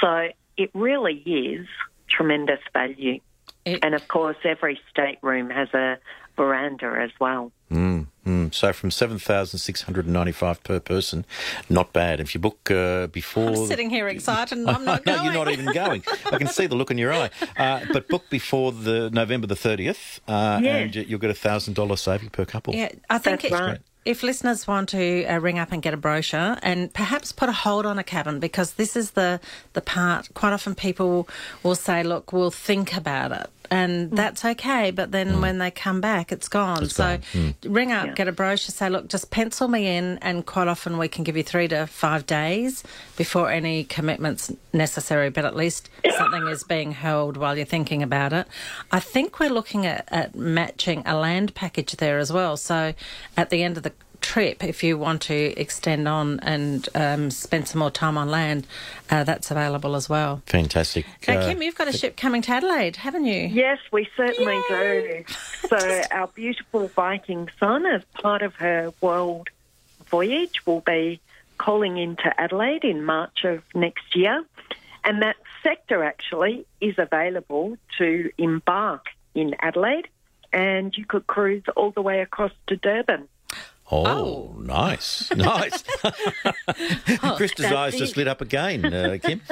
So 0.00 0.30
it 0.56 0.70
really 0.72 1.16
is 1.26 1.66
tremendous 2.08 2.60
value. 2.72 3.20
It- 3.64 3.80
and 3.82 3.94
of 3.94 4.08
course, 4.08 4.36
every 4.44 4.80
stateroom 4.90 5.50
has 5.50 5.68
a 5.74 5.98
veranda 6.36 6.86
as 7.00 7.10
well. 7.20 7.50
Mm, 7.72 8.06
So 8.54 8.72
from 8.72 8.90
seven 8.92 9.18
thousand 9.18 9.58
six 9.58 9.82
hundred 9.82 10.04
and 10.04 10.14
ninety-five 10.14 10.62
per 10.62 10.78
person, 10.80 11.24
not 11.68 11.92
bad. 11.92 12.20
If 12.20 12.34
you 12.34 12.40
book 12.40 12.70
uh, 12.70 13.08
before, 13.08 13.48
I'm 13.48 13.66
sitting 13.66 13.90
here 13.90 14.06
excited 14.16 14.58
and 14.58 14.68
I'm 14.70 14.84
not 14.84 15.04
no, 15.04 15.14
going. 15.14 15.24
you're 15.24 15.34
not 15.34 15.50
even 15.50 15.66
going. 15.72 16.04
I 16.30 16.38
can 16.38 16.46
see 16.46 16.66
the 16.66 16.76
look 16.76 16.90
in 16.90 16.98
your 16.98 17.12
eye. 17.12 17.30
Uh, 17.56 17.80
but 17.92 18.08
book 18.08 18.24
before 18.30 18.70
the 18.72 19.10
November 19.10 19.46
the 19.46 19.56
thirtieth, 19.56 20.20
uh, 20.28 20.60
Yes. 20.62 20.82
and 20.82 20.94
you- 20.94 21.02
you'll 21.08 21.18
get 21.20 21.30
a 21.30 21.34
thousand 21.34 21.74
dollar 21.74 21.96
saving 21.96 22.30
per 22.30 22.44
couple. 22.44 22.74
Yeah, 22.74 22.90
I 23.10 23.18
think 23.18 23.42
That's 23.42 23.54
it- 23.54 23.60
right. 23.60 23.78
if 24.04 24.22
listeners 24.22 24.66
want 24.68 24.88
to 24.90 25.24
uh, 25.24 25.38
ring 25.38 25.58
up 25.58 25.72
and 25.72 25.80
get 25.82 25.94
a 25.94 25.96
brochure 25.96 26.58
and 26.62 26.92
perhaps 26.92 27.32
put 27.32 27.48
a 27.48 27.52
hold 27.52 27.86
on 27.86 27.98
a 27.98 28.04
cabin 28.04 28.38
because 28.40 28.74
this 28.74 28.94
is 28.96 29.12
the 29.12 29.40
the 29.72 29.80
part. 29.80 30.28
Quite 30.34 30.52
often 30.52 30.74
people 30.74 31.28
will 31.64 31.74
say, 31.76 32.02
"Look, 32.02 32.32
we'll 32.32 32.50
think 32.52 32.96
about 32.96 33.32
it." 33.32 33.46
And 33.70 34.10
that's 34.10 34.44
okay, 34.44 34.90
but 34.90 35.10
then 35.10 35.40
when 35.40 35.58
they 35.58 35.70
come 35.70 36.00
back, 36.00 36.30
it's 36.32 36.48
gone. 36.48 36.78
Mm. 36.78 36.82
It's 36.84 36.94
so 36.94 37.18
gone. 37.32 37.54
ring 37.64 37.92
up, 37.92 38.06
Yeah. 38.06 38.12
get 38.14 38.28
a 38.28 38.32
brochure, 38.32 38.72
say, 38.72 38.88
look, 38.90 39.08
just 39.08 39.30
pencil 39.30 39.68
me 39.68 39.96
in, 39.96 40.18
and 40.18 40.44
quite 40.44 40.68
often 40.68 40.98
we 40.98 41.08
can 41.08 41.24
give 41.24 41.36
you 41.36 41.42
three 41.42 41.66
to 41.68 41.86
five 41.86 42.26
days 42.26 42.84
before 43.16 43.50
any 43.50 43.84
commitments 43.84 44.52
necessary, 44.72 45.30
but 45.30 45.44
at 45.44 45.56
least 45.56 45.88
something 46.16 46.46
is 46.48 46.62
being 46.64 46.92
held 46.92 47.36
while 47.36 47.56
you're 47.56 47.64
thinking 47.66 48.02
about 48.02 48.32
it. 48.32 48.46
I 48.92 49.00
think 49.00 49.40
we're 49.40 49.50
looking 49.50 49.86
at, 49.86 50.06
at 50.08 50.34
matching 50.34 51.02
a 51.06 51.16
land 51.16 51.54
package 51.54 51.92
there 51.96 52.18
as 52.18 52.32
well. 52.32 52.56
So 52.56 52.92
at 53.36 53.50
the 53.50 53.62
end 53.62 53.76
of 53.78 53.82
the 53.82 53.92
trip, 54.24 54.64
if 54.64 54.82
you 54.82 54.96
want 54.96 55.20
to 55.22 55.54
extend 55.60 56.08
on 56.08 56.40
and 56.40 56.88
um, 56.94 57.30
spend 57.30 57.68
some 57.68 57.80
more 57.80 57.90
time 57.90 58.16
on 58.16 58.30
land, 58.30 58.66
uh, 59.10 59.22
that's 59.22 59.50
available 59.50 59.94
as 59.94 60.08
well. 60.08 60.42
Fantastic. 60.46 61.04
Now, 61.28 61.38
Uh, 61.40 61.46
Kim, 61.48 61.62
you've 61.62 61.74
got 61.76 61.88
a 61.88 61.92
ship 61.92 62.16
coming 62.16 62.40
to 62.42 62.50
Adelaide, 62.52 62.96
haven't 62.96 63.26
you? 63.26 63.46
Yes, 63.48 63.78
we 63.92 64.08
certainly 64.16 64.60
do. 64.68 65.24
So 65.68 66.02
our 66.10 66.26
beautiful 66.28 66.88
Viking 66.88 67.48
Sun, 67.58 67.86
as 67.86 68.02
part 68.14 68.42
of 68.42 68.54
her 68.56 68.92
world 69.00 69.48
voyage, 70.06 70.64
will 70.66 70.80
be 70.80 71.20
calling 71.58 71.96
into 71.96 72.28
Adelaide 72.38 72.84
in 72.84 73.04
March 73.04 73.44
of 73.44 73.62
next 73.74 74.14
year. 74.14 74.44
And 75.04 75.22
that 75.22 75.36
sector 75.62 76.02
actually 76.04 76.66
is 76.80 76.94
available 76.98 77.76
to 77.98 78.30
embark 78.38 79.06
in 79.34 79.54
Adelaide 79.58 80.08
and 80.52 80.96
you 80.96 81.04
could 81.04 81.26
cruise 81.26 81.64
all 81.76 81.90
the 81.90 82.02
way 82.02 82.20
across 82.20 82.52
to 82.68 82.76
Durban. 82.76 83.28
Oh, 83.90 84.06
Oh. 84.06 84.56
nice, 84.60 85.30
nice. 85.36 85.82
Krista's 87.38 87.64
that's 87.64 87.74
eyes 87.74 87.96
just 87.96 88.16
lit 88.16 88.28
up 88.28 88.40
again, 88.40 88.84
uh, 88.92 89.18
Kim. 89.22 89.40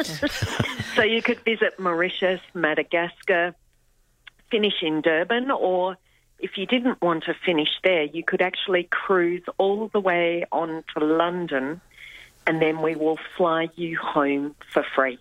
So 0.97 1.03
you 1.03 1.23
could 1.23 1.41
visit 1.41 1.79
Mauritius, 1.79 2.41
Madagascar, 2.53 3.55
finish 4.51 4.83
in 4.83 5.01
Durban, 5.01 5.51
or 5.51 5.97
if 6.39 6.59
you 6.59 6.67
didn't 6.67 7.01
want 7.01 7.25
to 7.25 7.35
finish 7.47 7.71
there, 7.83 8.03
you 8.03 8.23
could 8.23 8.43
actually 8.43 8.85
cruise 8.85 9.43
all 9.57 9.89
the 9.89 10.01
way 10.01 10.45
on 10.53 10.85
to 10.95 11.05
London, 11.05 11.81
and 12.47 12.61
then 12.61 12.83
we 12.83 12.95
will 12.95 13.19
fly 13.37 13.71
you 13.77 13.97
home 13.99 14.55
for 14.71 14.85
free. 14.95 15.19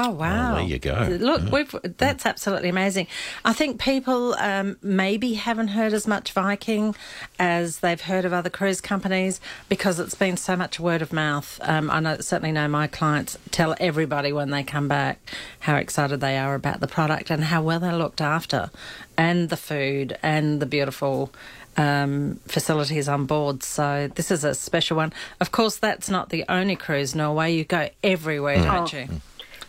Oh 0.00 0.10
wow! 0.10 0.54
there 0.54 0.64
you 0.64 0.78
go. 0.78 1.18
Look, 1.18 1.50
we've, 1.50 1.74
that's 1.96 2.24
absolutely 2.24 2.68
amazing. 2.68 3.08
I 3.44 3.52
think 3.52 3.80
people 3.80 4.34
um, 4.34 4.76
maybe 4.80 5.34
haven't 5.34 5.68
heard 5.68 5.92
as 5.92 6.06
much 6.06 6.30
Viking 6.30 6.94
as 7.36 7.80
they've 7.80 8.00
heard 8.00 8.24
of 8.24 8.32
other 8.32 8.48
cruise 8.48 8.80
companies 8.80 9.40
because 9.68 9.98
it's 9.98 10.14
been 10.14 10.36
so 10.36 10.54
much 10.54 10.78
word 10.78 11.02
of 11.02 11.12
mouth. 11.12 11.58
Um, 11.64 11.90
I 11.90 11.98
know, 11.98 12.18
certainly 12.18 12.52
know 12.52 12.68
my 12.68 12.86
clients 12.86 13.38
tell 13.50 13.74
everybody 13.80 14.32
when 14.32 14.50
they 14.50 14.62
come 14.62 14.86
back 14.86 15.18
how 15.58 15.74
excited 15.74 16.20
they 16.20 16.38
are 16.38 16.54
about 16.54 16.78
the 16.78 16.86
product 16.86 17.28
and 17.28 17.42
how 17.42 17.60
well 17.60 17.80
they're 17.80 17.92
looked 17.92 18.20
after, 18.20 18.70
and 19.16 19.48
the 19.48 19.56
food 19.56 20.16
and 20.22 20.62
the 20.62 20.66
beautiful 20.66 21.32
um, 21.76 22.38
facilities 22.46 23.08
on 23.08 23.26
board. 23.26 23.64
So 23.64 24.08
this 24.14 24.30
is 24.30 24.44
a 24.44 24.54
special 24.54 24.96
one. 24.96 25.12
Of 25.40 25.50
course, 25.50 25.76
that's 25.76 26.08
not 26.08 26.28
the 26.28 26.44
only 26.48 26.76
cruise 26.76 27.16
Norway. 27.16 27.52
You 27.52 27.64
go 27.64 27.88
everywhere, 28.04 28.62
don't 28.62 28.92
you? 28.92 29.08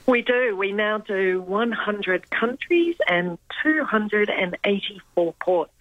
We 0.10 0.24
do. 0.24 0.56
We 0.58 0.72
now 0.72 0.98
do 0.98 1.40
100 1.44 2.32
countries 2.32 2.96
and 3.08 3.38
284 3.62 5.34
ports, 5.40 5.72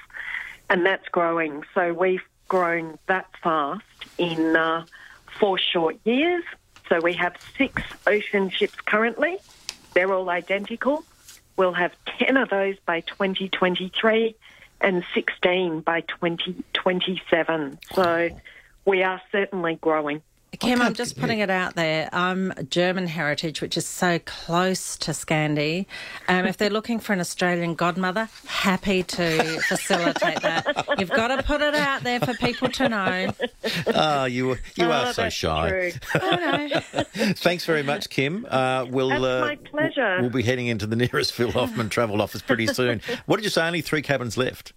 and 0.68 0.84
that's 0.84 1.08
growing. 1.08 1.64
So 1.74 1.94
we've 1.94 2.20
grown 2.46 2.98
that 3.06 3.26
fast 3.42 3.84
in 4.18 4.54
uh, 4.54 4.84
four 5.40 5.58
short 5.58 5.96
years. 6.04 6.44
So 6.90 7.00
we 7.00 7.14
have 7.14 7.36
six 7.56 7.80
ocean 8.06 8.50
ships 8.50 8.74
currently. 8.84 9.38
They're 9.94 10.12
all 10.12 10.28
identical. 10.28 11.04
We'll 11.56 11.72
have 11.72 11.92
10 12.18 12.36
of 12.36 12.50
those 12.50 12.76
by 12.84 13.00
2023 13.00 14.36
and 14.82 15.04
16 15.14 15.80
by 15.80 16.02
2027. 16.02 17.78
So 17.94 18.28
we 18.84 19.02
are 19.02 19.22
certainly 19.32 19.76
growing. 19.76 20.20
Kim, 20.58 20.80
I'm 20.82 20.94
just 20.94 21.18
putting 21.20 21.38
it 21.40 21.50
out 21.50 21.74
there. 21.76 22.08
I'm 22.12 22.52
German 22.70 23.06
heritage, 23.06 23.60
which 23.60 23.76
is 23.76 23.86
so 23.86 24.18
close 24.24 24.96
to 24.96 25.12
Scandi. 25.12 25.86
Um, 26.26 26.46
if 26.46 26.56
they're 26.56 26.70
looking 26.70 26.98
for 26.98 27.12
an 27.12 27.20
Australian 27.20 27.74
godmother, 27.74 28.28
happy 28.46 29.02
to 29.04 29.60
facilitate 29.68 30.40
that. 30.42 30.86
You've 30.98 31.10
got 31.10 31.28
to 31.28 31.42
put 31.44 31.60
it 31.60 31.74
out 31.74 32.02
there 32.02 32.18
for 32.18 32.34
people 32.34 32.70
to 32.70 32.88
know. 32.88 33.32
Ah, 33.94 34.24
you 34.24 34.56
you 34.74 34.86
Oh, 34.86 34.90
are 34.90 35.12
so 35.12 35.28
shy. 35.28 35.68
true. 35.68 35.92
I 36.14 36.36
know. 36.94 37.04
Thanks 37.34 37.64
very 37.64 37.82
much, 37.82 38.08
Kim. 38.10 38.46
Uh, 38.48 38.86
we'll, 38.88 39.10
That's 39.10 39.22
uh, 39.22 39.40
my 39.40 39.56
pleasure. 39.56 40.18
We'll 40.22 40.30
be 40.30 40.42
heading 40.42 40.66
into 40.66 40.86
the 40.86 40.96
nearest 40.96 41.32
Phil 41.34 41.52
Hoffman 41.52 41.88
travel 41.88 42.20
office 42.22 42.42
pretty 42.42 42.66
soon. 42.68 43.00
what 43.26 43.36
did 43.36 43.44
you 43.44 43.50
say? 43.50 43.64
Only 43.66 43.82
three 43.82 44.02
cabins 44.02 44.36
left. 44.36 44.72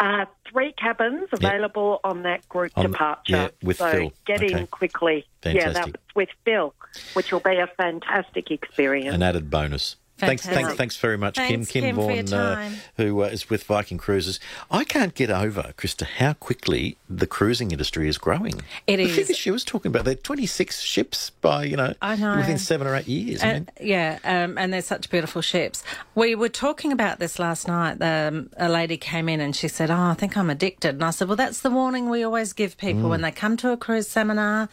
Uh, 0.00 0.26
three 0.50 0.72
cabins 0.72 1.28
available 1.32 1.98
on 2.04 2.22
that 2.22 2.48
group 2.48 2.70
On- 2.76 2.86
departure. 2.86 3.20
yeah, 3.32 3.48
with 3.62 3.78
so 3.78 3.90
Phil. 3.90 4.12
get 4.26 4.42
Okay. 4.42 4.52
in 4.60 4.66
quickly. 4.68 5.26
Yeah, 5.44 5.52
Fantastic. 5.52 5.92
that's 5.94 6.14
with 6.14 6.28
Phil, 6.44 6.72
which 7.14 7.32
will 7.32 7.40
be 7.40 7.56
a 7.56 7.66
fantastic 7.66 8.50
experience. 8.52 9.14
An 9.14 9.22
added 9.24 9.50
bonus. 9.50 9.96
Thanks, 10.18 10.44
thanks, 10.44 10.74
thanks 10.74 10.96
very 10.96 11.16
much, 11.16 11.36
Thanks, 11.36 11.70
Kim. 11.70 11.82
Kim, 11.82 11.96
your 11.96 12.08
Vaughan, 12.08 12.32
uh, 12.32 12.70
who 12.96 13.22
uh, 13.22 13.26
is 13.26 13.48
with 13.48 13.62
Viking 13.64 13.98
Cruises. 13.98 14.40
I 14.70 14.84
can't 14.84 15.14
get 15.14 15.30
over, 15.30 15.72
Krista, 15.76 16.04
how 16.04 16.32
quickly 16.34 16.96
the 17.08 17.26
cruising 17.26 17.70
industry 17.70 18.08
is 18.08 18.18
growing. 18.18 18.54
It 18.86 18.96
the 18.96 19.02
is. 19.04 19.36
she 19.36 19.50
was 19.50 19.64
talking 19.64 19.90
about, 19.90 20.04
there 20.04 20.12
are 20.12 20.16
26 20.16 20.80
ships 20.80 21.30
by, 21.30 21.64
you 21.64 21.76
know, 21.76 21.94
I 22.02 22.16
know. 22.16 22.36
within 22.36 22.58
seven 22.58 22.86
or 22.86 22.96
eight 22.96 23.06
years. 23.08 23.42
I 23.42 23.52
mean, 23.54 23.68
yeah, 23.80 24.18
um, 24.24 24.58
and 24.58 24.72
they're 24.72 24.82
such 24.82 25.08
beautiful 25.08 25.40
ships. 25.42 25.84
We 26.14 26.34
were 26.34 26.48
talking 26.48 26.92
about 26.92 27.18
this 27.20 27.38
last 27.38 27.68
night. 27.68 28.02
Um, 28.02 28.50
a 28.56 28.68
lady 28.68 28.96
came 28.96 29.28
in 29.28 29.40
and 29.40 29.54
she 29.54 29.68
said, 29.68 29.90
"Oh, 29.90 29.94
I 29.96 30.14
think 30.14 30.36
I'm 30.36 30.50
addicted." 30.50 30.94
And 30.96 31.04
I 31.04 31.10
said, 31.10 31.28
"Well, 31.28 31.36
that's 31.36 31.60
the 31.60 31.70
warning 31.70 32.10
we 32.10 32.24
always 32.24 32.52
give 32.52 32.76
people 32.76 33.02
Mm. 33.04 33.10
when 33.10 33.20
they 33.22 33.30
come 33.30 33.56
to 33.58 33.70
a 33.70 33.76
cruise 33.76 34.08
seminar." 34.08 34.68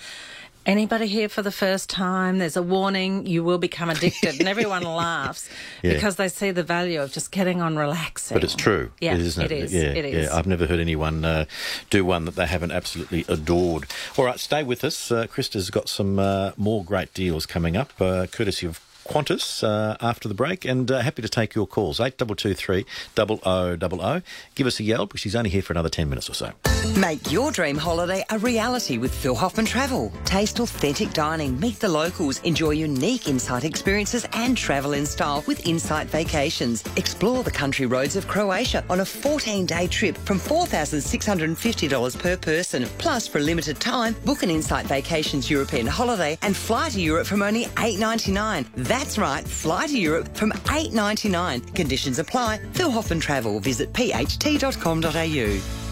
Anybody 0.66 1.06
here 1.06 1.30
for 1.30 1.44
the 1.44 1.52
first 1.52 1.92
time, 1.92 2.40
there's 2.40 2.58
a 2.58 2.64
warning 2.64 3.28
you 3.28 3.44
will 3.44 3.60
become 3.60 3.90
addicted. 3.92 4.40
and 4.40 4.48
everyone 4.50 4.82
laughs 4.82 5.48
Yeah. 5.84 5.94
because 5.94 6.16
they 6.16 6.28
see 6.28 6.50
the 6.50 6.64
value 6.64 7.02
of 7.02 7.12
just 7.12 7.32
getting 7.32 7.62
on 7.62 7.76
relaxing. 7.78 8.34
But 8.36 8.44
it's 8.44 8.56
true, 8.56 8.92
Yeah, 9.00 9.16
isn't 9.16 9.44
it? 9.44 9.52
it 9.52 9.64
is. 9.66 9.74
Yeah, 9.74 9.82
it 9.82 10.06
is. 10.06 10.26
yeah. 10.28 10.36
I've 10.36 10.48
never 10.48 10.66
heard 10.66 10.80
anyone 10.80 11.24
uh, 11.24 11.46
do 11.92 12.04
one 12.04 12.26
that 12.26 12.36
they 12.36 12.48
haven't 12.48 12.72
absolutely 12.72 13.26
adored. 13.30 13.86
All 14.18 14.26
right, 14.26 14.40
stay 14.40 14.64
with 14.64 14.84
us. 14.84 15.12
Uh, 15.12 15.28
Krista's 15.28 15.70
got 15.70 15.88
some 15.88 16.18
uh, 16.18 16.52
more 16.58 16.84
great 16.84 17.14
deals 17.14 17.46
coming 17.46 17.78
up, 17.78 17.92
uh, 18.02 18.26
courtesy 18.32 18.66
of 18.66 18.80
Qantas 19.08 19.64
uh, 19.64 19.98
after 20.02 20.28
the 20.28 20.34
break, 20.34 20.66
and 20.66 20.90
uh, 20.90 21.00
happy 21.00 21.22
to 21.22 21.30
take 21.30 21.56
your 21.56 21.68
calls. 21.68 22.00
Eight 22.00 22.18
double 22.18 22.36
two 22.36 22.54
three 22.54 22.86
double 23.14 23.40
o 23.44 23.76
double 23.76 24.02
o. 24.02 24.22
Give 24.56 24.68
us 24.68 24.80
a 24.80 24.84
yell 24.84 25.06
because 25.06 25.22
she's 25.22 25.36
only 25.36 25.50
here 25.50 25.62
for 25.62 25.74
another 25.74 25.90
ten 25.90 26.10
minutes 26.10 26.30
or 26.30 26.34
so. 26.34 26.52
Make 27.00 27.32
your 27.32 27.52
dream 27.52 27.78
holiday 27.78 28.24
a 28.30 28.38
reality 28.40 28.98
with 28.98 29.14
Phil 29.14 29.36
Hoffman 29.36 29.66
Travel. 29.66 30.14
Taste 30.24 30.60
authentic 30.60 31.12
dining, 31.14 31.60
meet 31.60 31.80
the 31.80 31.90
locals, 31.90 32.40
enjoy 32.44 32.72
unique 32.72 33.28
insight 33.28 33.64
experiences 33.64 34.26
and 34.34 34.56
travel 34.56 34.94
in 34.94 35.06
style 35.06 35.44
with 35.48 35.66
Insight 35.68 36.08
Vacations. 36.08 36.84
Explore 36.96 37.44
the 37.44 37.52
country 37.52 37.86
roads 37.86 38.16
of 38.16 38.28
Croatia 38.28 38.84
on 38.90 39.00
a 39.00 39.04
14-day 39.04 39.88
trip 39.88 40.16
from 40.16 40.40
$4,650 40.40 42.20
per 42.20 42.38
person. 42.38 42.86
Plus, 42.98 43.28
for 43.28 43.40
a 43.40 43.42
limited 43.42 43.80
time, 43.80 44.16
book 44.24 44.44
an 44.44 44.50
Insight 44.50 44.86
Vacations 44.86 45.50
European 45.50 45.88
holiday 45.88 46.38
and 46.44 46.56
fly 46.56 46.90
to 46.90 47.02
Europe 47.02 47.28
from 47.28 47.42
only 47.42 47.66
$8.99. 47.66 48.66
That's 48.96 49.18
right, 49.18 49.46
fly 49.46 49.88
to 49.88 50.00
Europe 50.00 50.38
from 50.38 50.54
$8.99. 50.54 51.76
Conditions 51.76 52.18
apply. 52.18 52.60
Phil 52.72 52.90
Hoffman 52.90 53.20
Travel. 53.20 53.60
Visit 53.60 53.92
pht.com.au. 53.92 55.85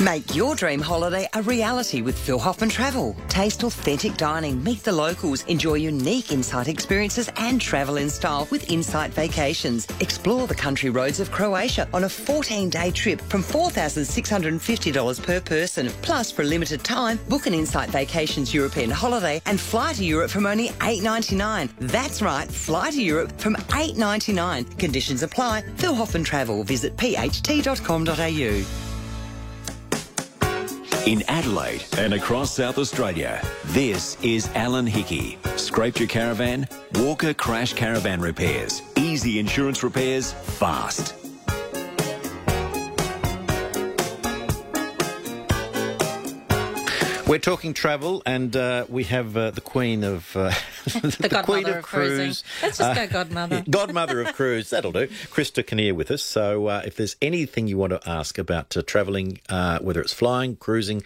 Make 0.00 0.34
your 0.34 0.54
dream 0.54 0.80
holiday 0.80 1.28
a 1.34 1.42
reality 1.42 2.00
with 2.00 2.18
Phil 2.18 2.38
Hoffman 2.38 2.70
Travel. 2.70 3.14
Taste 3.28 3.64
authentic 3.64 4.16
dining, 4.16 4.64
meet 4.64 4.82
the 4.82 4.92
locals, 4.92 5.44
enjoy 5.44 5.74
unique 5.74 6.32
insight 6.32 6.68
experiences 6.68 7.28
and 7.36 7.60
travel 7.60 7.98
in 7.98 8.08
style 8.08 8.48
with 8.50 8.70
Insight 8.70 9.12
Vacations. 9.12 9.86
Explore 10.00 10.46
the 10.46 10.54
country 10.54 10.88
roads 10.88 11.20
of 11.20 11.30
Croatia 11.30 11.86
on 11.92 12.04
a 12.04 12.08
14-day 12.08 12.92
trip 12.92 13.20
from 13.20 13.42
$4,650 13.42 15.22
per 15.22 15.40
person. 15.40 15.90
Plus, 16.00 16.30
for 16.32 16.42
a 16.42 16.46
limited 16.46 16.82
time, 16.82 17.18
book 17.28 17.46
an 17.46 17.52
Insight 17.52 17.90
Vacations 17.90 18.54
European 18.54 18.90
holiday 18.90 19.42
and 19.44 19.60
fly 19.60 19.92
to 19.92 20.04
Europe 20.04 20.30
from 20.30 20.46
only 20.46 20.68
$8.99. 20.80 21.68
That's 21.78 22.22
right, 22.22 22.50
fly 22.50 22.90
to 22.90 23.02
Europe 23.02 23.38
from 23.38 23.54
$8.99. 23.54 24.78
Conditions 24.78 25.22
apply. 25.22 25.62
Phil 25.76 25.94
Hoffman 25.94 26.24
Travel. 26.24 26.64
Visit 26.64 26.96
pht.com.au. 26.96 28.93
In 31.06 31.22
Adelaide 31.28 31.84
and 31.98 32.14
across 32.14 32.54
South 32.54 32.78
Australia, 32.78 33.38
this 33.66 34.16
is 34.22 34.48
Alan 34.54 34.86
Hickey. 34.86 35.36
Scraped 35.56 36.00
your 36.00 36.08
caravan? 36.08 36.66
Walker 36.94 37.34
Crash 37.34 37.74
Caravan 37.74 38.22
Repairs. 38.22 38.80
Easy 38.96 39.38
insurance 39.38 39.82
repairs, 39.82 40.32
fast. 40.32 41.23
We're 47.34 47.38
talking 47.38 47.74
travel, 47.74 48.22
and 48.24 48.54
uh, 48.54 48.86
we 48.88 49.02
have 49.04 49.36
uh, 49.36 49.50
the 49.50 49.60
Queen 49.60 50.04
of 50.04 50.36
uh, 50.36 50.52
The, 50.84 51.28
godmother 51.28 51.78
of, 51.78 51.84
cruising. 51.84 52.46
Let's 52.62 52.78
just 52.78 52.94
go 52.94 53.08
godmother. 53.08 53.64
Godmother 53.70 54.20
of 54.20 54.34
Cruise, 54.34 54.70
that'll 54.70 54.92
do. 54.92 55.08
Krista 55.08 55.66
Kinnear 55.66 55.96
with 55.96 56.12
us. 56.12 56.22
So, 56.22 56.68
uh, 56.68 56.82
if 56.86 56.94
there's 56.94 57.16
anything 57.20 57.66
you 57.66 57.76
want 57.76 57.90
to 57.90 58.08
ask 58.08 58.38
about 58.38 58.76
uh, 58.76 58.82
travelling, 58.82 59.40
uh, 59.48 59.80
whether 59.80 60.00
it's 60.00 60.12
flying, 60.12 60.54
cruising, 60.54 61.02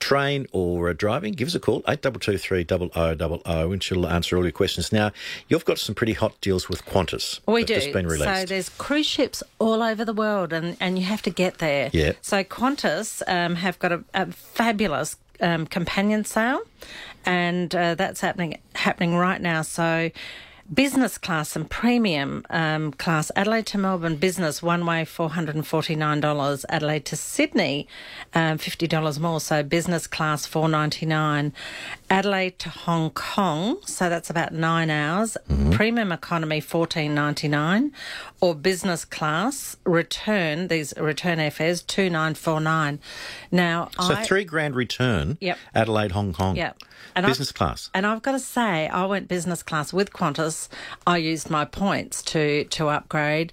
train, 0.00 0.48
or 0.50 0.88
uh, 0.88 0.94
driving, 0.94 1.34
give 1.34 1.46
us 1.46 1.54
a 1.54 1.60
call, 1.60 1.84
8223 1.86 2.64
0000, 2.90 3.72
and 3.72 3.80
she'll 3.80 4.08
answer 4.08 4.36
all 4.36 4.42
your 4.42 4.50
questions. 4.50 4.90
Now, 4.90 5.12
you've 5.46 5.64
got 5.64 5.78
some 5.78 5.94
pretty 5.94 6.14
hot 6.14 6.40
deals 6.40 6.68
with 6.68 6.84
Qantas. 6.86 7.38
We 7.46 7.62
do. 7.62 7.76
Just 7.76 7.92
been 7.92 8.08
released. 8.08 8.24
So 8.24 8.46
there's 8.46 8.68
cruise 8.70 9.06
ships 9.06 9.44
all 9.60 9.84
over 9.84 10.04
the 10.04 10.12
world, 10.12 10.52
and, 10.52 10.76
and 10.80 10.98
you 10.98 11.04
have 11.04 11.22
to 11.22 11.30
get 11.30 11.58
there. 11.58 11.90
Yeah. 11.92 12.14
So 12.20 12.42
Qantas 12.42 13.22
um, 13.28 13.54
have 13.54 13.78
got 13.78 13.92
a, 13.92 14.02
a 14.12 14.32
fabulous 14.32 15.14
um, 15.40 15.66
companion 15.66 16.24
sale, 16.24 16.60
and 17.24 17.74
uh, 17.74 17.94
that's 17.94 18.20
happening 18.20 18.58
happening 18.74 19.14
right 19.16 19.40
now. 19.40 19.62
So. 19.62 20.10
Business 20.72 21.16
class 21.16 21.56
and 21.56 21.68
premium 21.70 22.44
um, 22.50 22.92
class, 22.92 23.32
Adelaide 23.34 23.64
to 23.68 23.78
Melbourne 23.78 24.16
business, 24.16 24.62
one 24.62 24.84
way 24.84 25.02
$449. 25.06 26.64
Adelaide 26.68 27.06
to 27.06 27.16
Sydney, 27.16 27.88
um, 28.34 28.58
$50 28.58 29.18
more. 29.18 29.40
So 29.40 29.62
business 29.62 30.06
class, 30.06 30.44
499. 30.44 31.54
Adelaide 32.10 32.58
to 32.58 32.68
Hong 32.68 33.08
Kong, 33.10 33.78
so 33.86 34.10
that's 34.10 34.28
about 34.28 34.52
nine 34.52 34.90
hours. 34.90 35.38
Premium 35.70 36.12
economy, 36.12 36.60
$14.99. 36.60 37.90
Or 38.42 38.54
business 38.54 39.06
class, 39.06 39.76
return, 39.84 40.68
these 40.68 40.92
return 40.98 41.38
airfares, 41.38 41.84
2,949. 41.86 43.00
Now, 43.50 43.88
so, 43.98 44.14
I. 44.14 44.22
three 44.22 44.44
grand 44.44 44.76
return, 44.76 45.38
Yep. 45.40 45.58
Adelaide, 45.74 46.12
Hong 46.12 46.34
Kong. 46.34 46.56
Yep. 46.56 46.76
And 47.16 47.26
Business 47.26 47.52
class. 47.52 47.90
And 47.94 48.06
I've 48.06 48.22
got 48.22 48.32
to 48.32 48.38
say, 48.38 48.86
I 48.88 49.04
went 49.06 49.28
business 49.28 49.62
class 49.62 49.92
with 49.92 50.12
Qantas. 50.12 50.57
I 51.06 51.18
used 51.18 51.50
my 51.50 51.64
points 51.64 52.22
to 52.32 52.64
to 52.64 52.88
upgrade, 52.88 53.52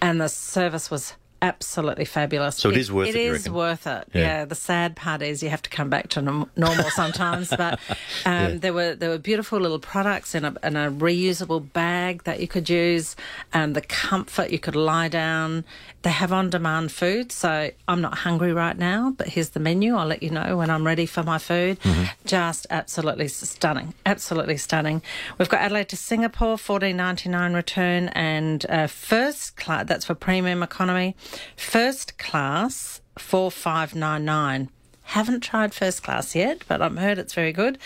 and 0.00 0.20
the 0.20 0.28
service 0.28 0.90
was 0.90 1.14
absolutely 1.42 2.04
fabulous. 2.04 2.56
So 2.56 2.70
it 2.70 2.76
is 2.78 2.90
worth 2.90 3.08
it, 3.08 3.16
It 3.16 3.20
is 3.20 3.32
reckon? 3.40 3.52
worth 3.54 3.86
it. 3.86 4.08
Yeah. 4.14 4.20
Yeah. 4.22 4.44
The 4.46 4.54
sad 4.54 4.96
part 4.96 5.20
is 5.20 5.42
you 5.42 5.50
have 5.50 5.60
to 5.62 5.70
come 5.70 5.90
back 5.90 6.08
to 6.10 6.22
normal 6.22 6.48
sometimes, 6.94 7.50
but 7.50 7.78
um, 8.24 8.60
there 8.60 8.72
were 8.72 8.94
there 8.94 9.10
were 9.10 9.18
beautiful 9.18 9.58
little 9.60 9.80
products 9.80 10.34
in 10.34 10.44
a, 10.44 10.54
in 10.62 10.76
a 10.76 10.90
reusable 10.90 11.70
bag 11.72 12.22
that 12.24 12.40
you 12.40 12.48
could 12.48 12.70
use, 12.70 13.16
and 13.52 13.74
the 13.76 13.82
comfort 13.82 14.50
you 14.50 14.58
could 14.58 14.76
lie 14.76 15.08
down. 15.08 15.64
They 16.02 16.10
have 16.10 16.32
on 16.32 16.50
demand 16.50 16.90
food, 16.90 17.30
so 17.30 17.70
I'm 17.86 18.00
not 18.00 18.18
hungry 18.18 18.52
right 18.52 18.76
now, 18.76 19.14
but 19.16 19.28
here's 19.28 19.50
the 19.50 19.60
menu. 19.60 19.94
I'll 19.96 20.06
let 20.06 20.20
you 20.22 20.30
know 20.30 20.56
when 20.56 20.68
I'm 20.68 20.84
ready 20.84 21.06
for 21.06 21.22
my 21.22 21.38
food. 21.38 21.78
Mm-hmm. 21.80 22.04
Just 22.24 22.66
absolutely 22.70 23.28
stunning, 23.28 23.94
absolutely 24.04 24.56
stunning. 24.56 25.00
We've 25.38 25.48
got 25.48 25.60
Adelaide 25.60 25.88
to 25.90 25.96
Singapore, 25.96 26.56
fourteen 26.58 26.96
ninety 26.96 27.28
nine 27.28 27.52
return, 27.54 28.08
and 28.08 28.64
uh, 28.68 28.86
first 28.88 29.56
class. 29.56 29.86
That's 29.86 30.04
for 30.04 30.14
premium 30.14 30.62
economy. 30.62 31.14
First 31.56 32.18
class 32.18 33.00
four 33.18 33.50
five 33.50 33.94
nine 33.94 34.24
nine. 34.24 34.68
Haven't 35.04 35.40
tried 35.40 35.74
first 35.74 36.02
class 36.02 36.34
yet, 36.34 36.62
but 36.68 36.80
I've 36.80 36.96
heard 36.96 37.18
it's 37.18 37.34
very 37.34 37.52
good. 37.52 37.76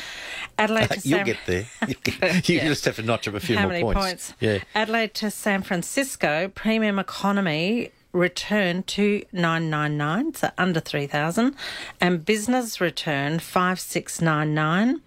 Adelaide 0.58 0.84
uh, 0.92 0.94
to 0.96 1.08
You'll 1.08 1.18
San- 1.18 1.26
get 1.26 1.38
there. 1.46 1.66
you 1.88 1.94
Yeah. 2.56 2.68
just 2.68 2.84
have 2.84 2.96
to 2.96 3.02
notch 3.02 3.26
up 3.26 3.34
a 3.34 3.40
few 3.40 3.56
How 3.56 3.62
more 3.62 3.72
many 3.72 3.82
points. 3.82 4.00
points? 4.00 4.34
Yeah. 4.38 4.58
Adelaide 4.74 5.14
to 5.14 5.30
San 5.30 5.62
Francisco, 5.62 6.52
premium 6.54 6.98
economy 6.98 7.90
return 8.12 8.82
to 8.84 9.22
999 9.32 10.34
so 10.34 10.50
under 10.56 10.80
3000 10.80 11.54
and 12.00 12.24
business 12.24 12.80
return 12.80 13.38
5699 13.38 15.00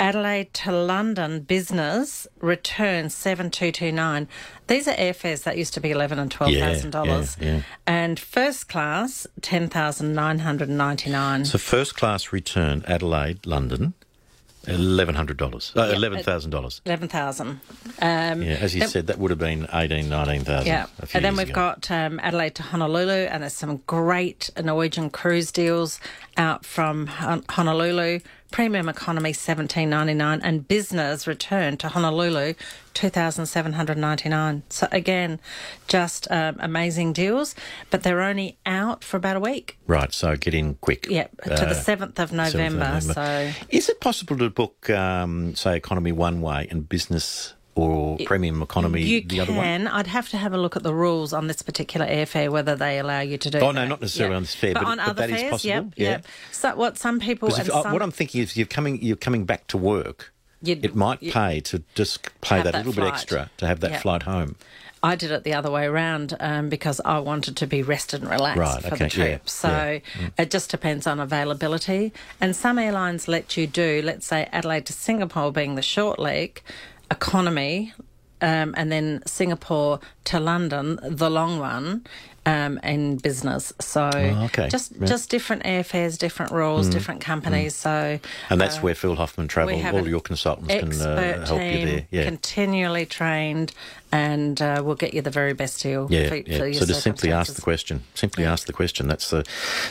Adelaide 0.00 0.52
to 0.54 0.72
London 0.72 1.40
business 1.40 2.26
return 2.40 3.08
7229 3.10 4.28
these 4.66 4.88
are 4.88 4.94
airfares 4.94 5.44
that 5.44 5.56
used 5.56 5.72
to 5.74 5.80
be 5.80 5.90
11 5.92 6.18
and 6.18 6.30
12000 6.30 6.90
dollars 6.90 7.36
yeah, 7.40 7.46
yeah. 7.56 7.60
and 7.86 8.18
first 8.18 8.68
class 8.68 9.26
10999 9.42 11.44
So 11.44 11.58
first 11.58 11.96
class 11.96 12.32
return 12.32 12.82
Adelaide, 12.86 13.46
London, 13.46 13.94
eleven 14.66 15.14
hundred 15.14 15.36
dollars, 15.36 15.72
uh, 15.76 15.92
eleven 15.94 16.22
thousand 16.22 16.50
dollars. 16.50 16.80
11000 16.86 17.60
um 18.00 18.42
Yeah, 18.42 18.52
as 18.54 18.74
you 18.74 18.80
then- 18.80 18.88
said, 18.88 19.06
that 19.08 19.18
would 19.18 19.30
have 19.30 19.38
been 19.38 19.68
eighteen, 19.72 20.08
nineteen 20.08 20.44
thousand. 20.44 20.66
Yeah, 20.66 20.86
and 21.12 21.24
then 21.24 21.36
we've 21.36 21.50
ago. 21.50 21.54
got 21.54 21.90
um, 21.90 22.18
Adelaide 22.20 22.54
to 22.56 22.62
Honolulu, 22.62 23.28
and 23.30 23.42
there's 23.42 23.52
some 23.54 23.78
great 23.86 24.50
Norwegian 24.62 25.10
cruise 25.10 25.52
deals 25.52 26.00
out 26.36 26.64
from 26.64 27.06
Hon- 27.08 27.44
Honolulu. 27.50 28.20
Premium 28.54 28.88
economy 28.88 29.32
seventeen 29.32 29.90
ninety 29.90 30.14
nine, 30.14 30.40
and 30.44 30.68
business 30.68 31.26
return 31.26 31.76
to 31.78 31.88
Honolulu 31.88 32.54
two 32.94 33.08
thousand 33.08 33.46
seven 33.46 33.72
hundred 33.72 33.98
ninety 33.98 34.28
nine. 34.28 34.62
So 34.68 34.86
again, 34.92 35.40
just 35.88 36.30
um, 36.30 36.58
amazing 36.60 37.14
deals, 37.14 37.56
but 37.90 38.04
they're 38.04 38.20
only 38.20 38.56
out 38.64 39.02
for 39.02 39.16
about 39.16 39.34
a 39.36 39.40
week. 39.40 39.76
right. 39.88 40.12
So 40.12 40.36
get 40.36 40.54
in 40.54 40.76
quick. 40.76 41.08
Yep, 41.10 41.40
to 41.42 41.48
the 41.50 41.54
Uh, 41.70 41.74
seventh 41.74 42.20
of 42.20 42.30
7th 42.30 42.44
of 42.44 42.54
November. 42.54 43.00
So 43.00 43.50
is 43.70 43.88
it 43.88 43.98
possible 44.00 44.38
to 44.38 44.48
book, 44.50 44.88
um, 44.88 45.56
say, 45.56 45.76
economy 45.76 46.12
one 46.12 46.40
way 46.40 46.68
and 46.70 46.88
business 46.88 47.54
or 47.74 48.16
premium 48.24 48.62
economy 48.62 49.02
you 49.02 49.20
the 49.22 49.40
other 49.40 49.52
one? 49.52 49.64
can. 49.64 49.88
I'd 49.88 50.06
have 50.06 50.28
to 50.30 50.36
have 50.36 50.52
a 50.52 50.58
look 50.58 50.76
at 50.76 50.82
the 50.82 50.94
rules 50.94 51.32
on 51.32 51.46
this 51.48 51.62
particular 51.62 52.06
airfare, 52.06 52.48
whether 52.50 52.76
they 52.76 52.98
allow 52.98 53.20
you 53.20 53.36
to 53.38 53.50
do. 53.50 53.58
Oh, 53.58 53.70
no, 53.72 53.86
not 53.86 54.00
necessarily 54.00 54.32
Yeah. 54.32 54.36
on 54.36 54.42
this 54.44 54.54
fare, 54.54 54.74
but- 54.74 54.84
on 54.84 54.98
but 54.98 55.08
other 55.08 55.26
that 55.26 55.30
is 55.30 55.40
fares, 55.40 55.50
possible, 55.50 55.68
Yep, 55.74 55.84
yeah. 55.96 56.08
yep. 56.10 56.26
So 56.52 56.74
what 56.76 56.98
some 56.98 57.20
people 57.20 57.48
if, 57.54 57.66
some, 57.66 57.92
what 57.92 58.02
I'm 58.02 58.10
thinking 58.12 58.42
is, 58.42 58.56
you're 58.56 58.66
coming, 58.66 59.02
you're 59.02 59.16
coming 59.16 59.44
back 59.44 59.66
to 59.68 59.78
work. 59.78 60.32
It 60.66 60.94
might 60.94 61.20
pay 61.20 61.60
to 61.60 61.82
just 61.94 62.22
pay 62.40 62.62
that, 62.62 62.72
that 62.72 62.86
little 62.86 62.94
bit 62.94 63.04
extra 63.12 63.50
to 63.58 63.66
have 63.66 63.80
that 63.80 63.90
Yeah. 63.90 63.98
flight 64.00 64.22
home. 64.22 64.56
I 65.02 65.14
did 65.16 65.30
it 65.30 65.44
the 65.44 65.52
other 65.52 65.70
way 65.70 65.84
around 65.84 66.34
um, 66.40 66.70
because 66.70 66.98
I 67.04 67.18
wanted 67.18 67.58
to 67.58 67.66
be 67.66 67.82
rested 67.82 68.22
and 68.22 68.30
relaxed 68.30 68.58
Right, 68.58 68.80
for 68.80 68.94
okay, 68.94 69.04
the 69.04 69.10
trip. 69.10 69.42
yeah, 69.44 69.50
so 69.50 69.68
yeah, 69.68 69.98
Mm. 70.28 70.32
it 70.38 70.50
just 70.50 70.70
depends 70.70 71.06
on 71.06 71.20
availability. 71.20 72.10
And 72.40 72.56
some 72.56 72.78
airlines 72.78 73.28
let 73.28 73.58
you 73.58 73.66
do, 73.66 74.00
let's 74.02 74.26
say 74.26 74.48
Adelaide 74.50 74.86
to 74.86 74.94
Singapore 74.94 75.52
being 75.52 75.74
the 75.74 75.82
short 75.82 76.18
leg, 76.18 76.62
economy, 77.10 77.92
um, 78.40 78.74
and 78.76 78.90
then 78.92 79.22
Singapore 79.26 80.00
to 80.24 80.40
London, 80.40 80.98
the 81.02 81.30
long 81.30 81.58
one. 81.58 82.04
Um, 82.46 82.78
in 82.82 83.16
business, 83.16 83.72
so 83.80 84.10
Oh, 84.12 84.44
okay. 84.44 84.68
just 84.68 84.92
Yeah. 84.92 84.98
Mm. 85.04 85.06
just 85.08 85.30
different 85.30 85.62
airfares, 85.62 86.18
different 86.18 86.52
rules, 86.52 86.88
different 86.90 87.22
companies. 87.22 87.74
So 87.74 88.18
And 88.50 88.60
that's 88.60 88.82
where 88.82 88.94
Phil 88.94 89.14
Hoffman 89.14 89.48
Travel, 89.48 89.74
all 89.96 90.06
your 90.06 90.20
consultants 90.20 90.74
can 90.74 90.92
uh, 91.00 91.46
help 91.46 91.60
you 91.62 91.86
there. 91.86 92.06
Yeah. 92.10 92.24
continually 92.24 93.06
trained, 93.06 93.72
and 94.12 94.60
uh, 94.60 94.82
we'll 94.84 94.94
get 94.94 95.14
you 95.14 95.22
the 95.22 95.30
very 95.30 95.54
best 95.54 95.82
deal. 95.82 96.06
Yeah, 96.10 96.28
for, 96.28 96.36
yeah. 96.36 96.58
For 96.58 96.72
so 96.74 96.84
just 96.86 97.02
simply 97.02 97.32
ask 97.32 97.54
the 97.54 97.62
question. 97.62 98.02
Simply 98.14 98.44
ask 98.44 98.66
the 98.66 98.74
question. 98.74 99.08
That's 99.08 99.30
the 99.30 99.44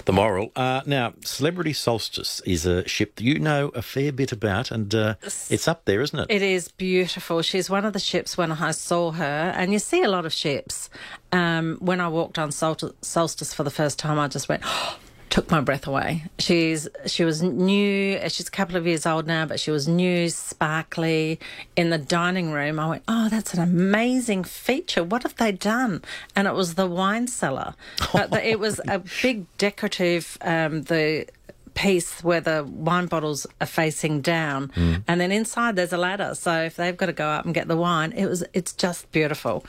the 0.05 0.13
moral. 0.13 0.51
Uh, 0.55 0.81
now, 0.85 1.13
Celebrity 1.25 1.73
Solstice 1.73 2.39
is 2.45 2.67
a 2.67 2.87
ship 2.87 3.15
that 3.15 3.23
you 3.23 3.39
know 3.39 3.69
a 3.73 3.81
fair 3.81 4.11
bit 4.11 4.31
about, 4.31 4.69
and 4.69 4.93
uh, 4.93 5.15
it's 5.49 5.67
up 5.67 5.85
there, 5.85 6.01
isn't 6.01 6.19
it? 6.19 6.27
It 6.29 6.43
is 6.43 6.67
beautiful. 6.67 7.41
She's 7.41 7.67
one 7.69 7.83
of 7.83 7.93
the 7.93 7.99
ships 7.99 8.37
when 8.37 8.51
I 8.51 8.71
saw 8.71 9.11
her, 9.11 9.53
and 9.57 9.73
you 9.73 9.79
see 9.79 10.03
a 10.03 10.09
lot 10.09 10.25
of 10.25 10.33
ships. 10.33 10.89
Um, 11.33 11.77
when 11.81 11.99
I 11.99 12.07
walked 12.07 12.37
on 12.37 12.51
Sol- 12.51 12.93
Solstice 13.01 13.53
for 13.53 13.63
the 13.63 13.71
first 13.71 13.97
time, 13.99 14.19
I 14.19 14.27
just 14.27 14.47
went, 14.47 14.63
took 15.31 15.49
my 15.49 15.59
breath 15.61 15.87
away. 15.87 16.23
She's 16.37 16.87
she 17.07 17.25
was 17.25 17.41
new. 17.41 18.19
She's 18.29 18.47
a 18.47 18.51
couple 18.51 18.75
of 18.75 18.85
years 18.85 19.07
old 19.07 19.25
now, 19.25 19.47
but 19.47 19.59
she 19.59 19.71
was 19.71 19.87
new, 19.87 20.29
sparkly 20.29 21.39
in 21.75 21.89
the 21.89 21.97
dining 21.97 22.51
room. 22.51 22.79
I 22.79 22.87
went, 22.87 23.03
oh, 23.07 23.29
that's 23.29 23.51
an 23.55 23.59
amazing 23.59 24.43
feature. 24.43 25.03
What 25.03 25.23
have 25.23 25.35
they 25.37 25.51
done? 25.51 26.03
And 26.35 26.47
it 26.47 26.53
was 26.53 26.75
the 26.75 26.85
wine 26.85 27.25
cellar, 27.27 27.73
but 28.13 28.29
the, 28.29 28.47
it 28.47 28.59
was 28.59 28.79
a 28.87 29.01
big 29.23 29.45
decorative. 29.57 30.37
Um, 30.41 30.83
the 30.83 31.25
piece 31.73 32.23
where 32.23 32.41
the 32.41 32.63
wine 32.63 33.07
bottles 33.07 33.47
are 33.59 33.67
facing 33.67 34.21
down, 34.21 34.69
mm. 34.69 35.03
and 35.07 35.19
then 35.19 35.31
inside 35.31 35.75
there's 35.75 35.93
a 35.93 35.97
ladder. 35.97 36.35
So 36.35 36.63
if 36.63 36.75
they've 36.75 36.95
got 36.95 37.07
to 37.07 37.13
go 37.13 37.27
up 37.27 37.45
and 37.45 37.53
get 37.53 37.67
the 37.67 37.77
wine, 37.77 38.11
it 38.13 38.27
was 38.27 38.43
it's 38.53 38.73
just 38.73 39.11
beautiful. 39.11 39.65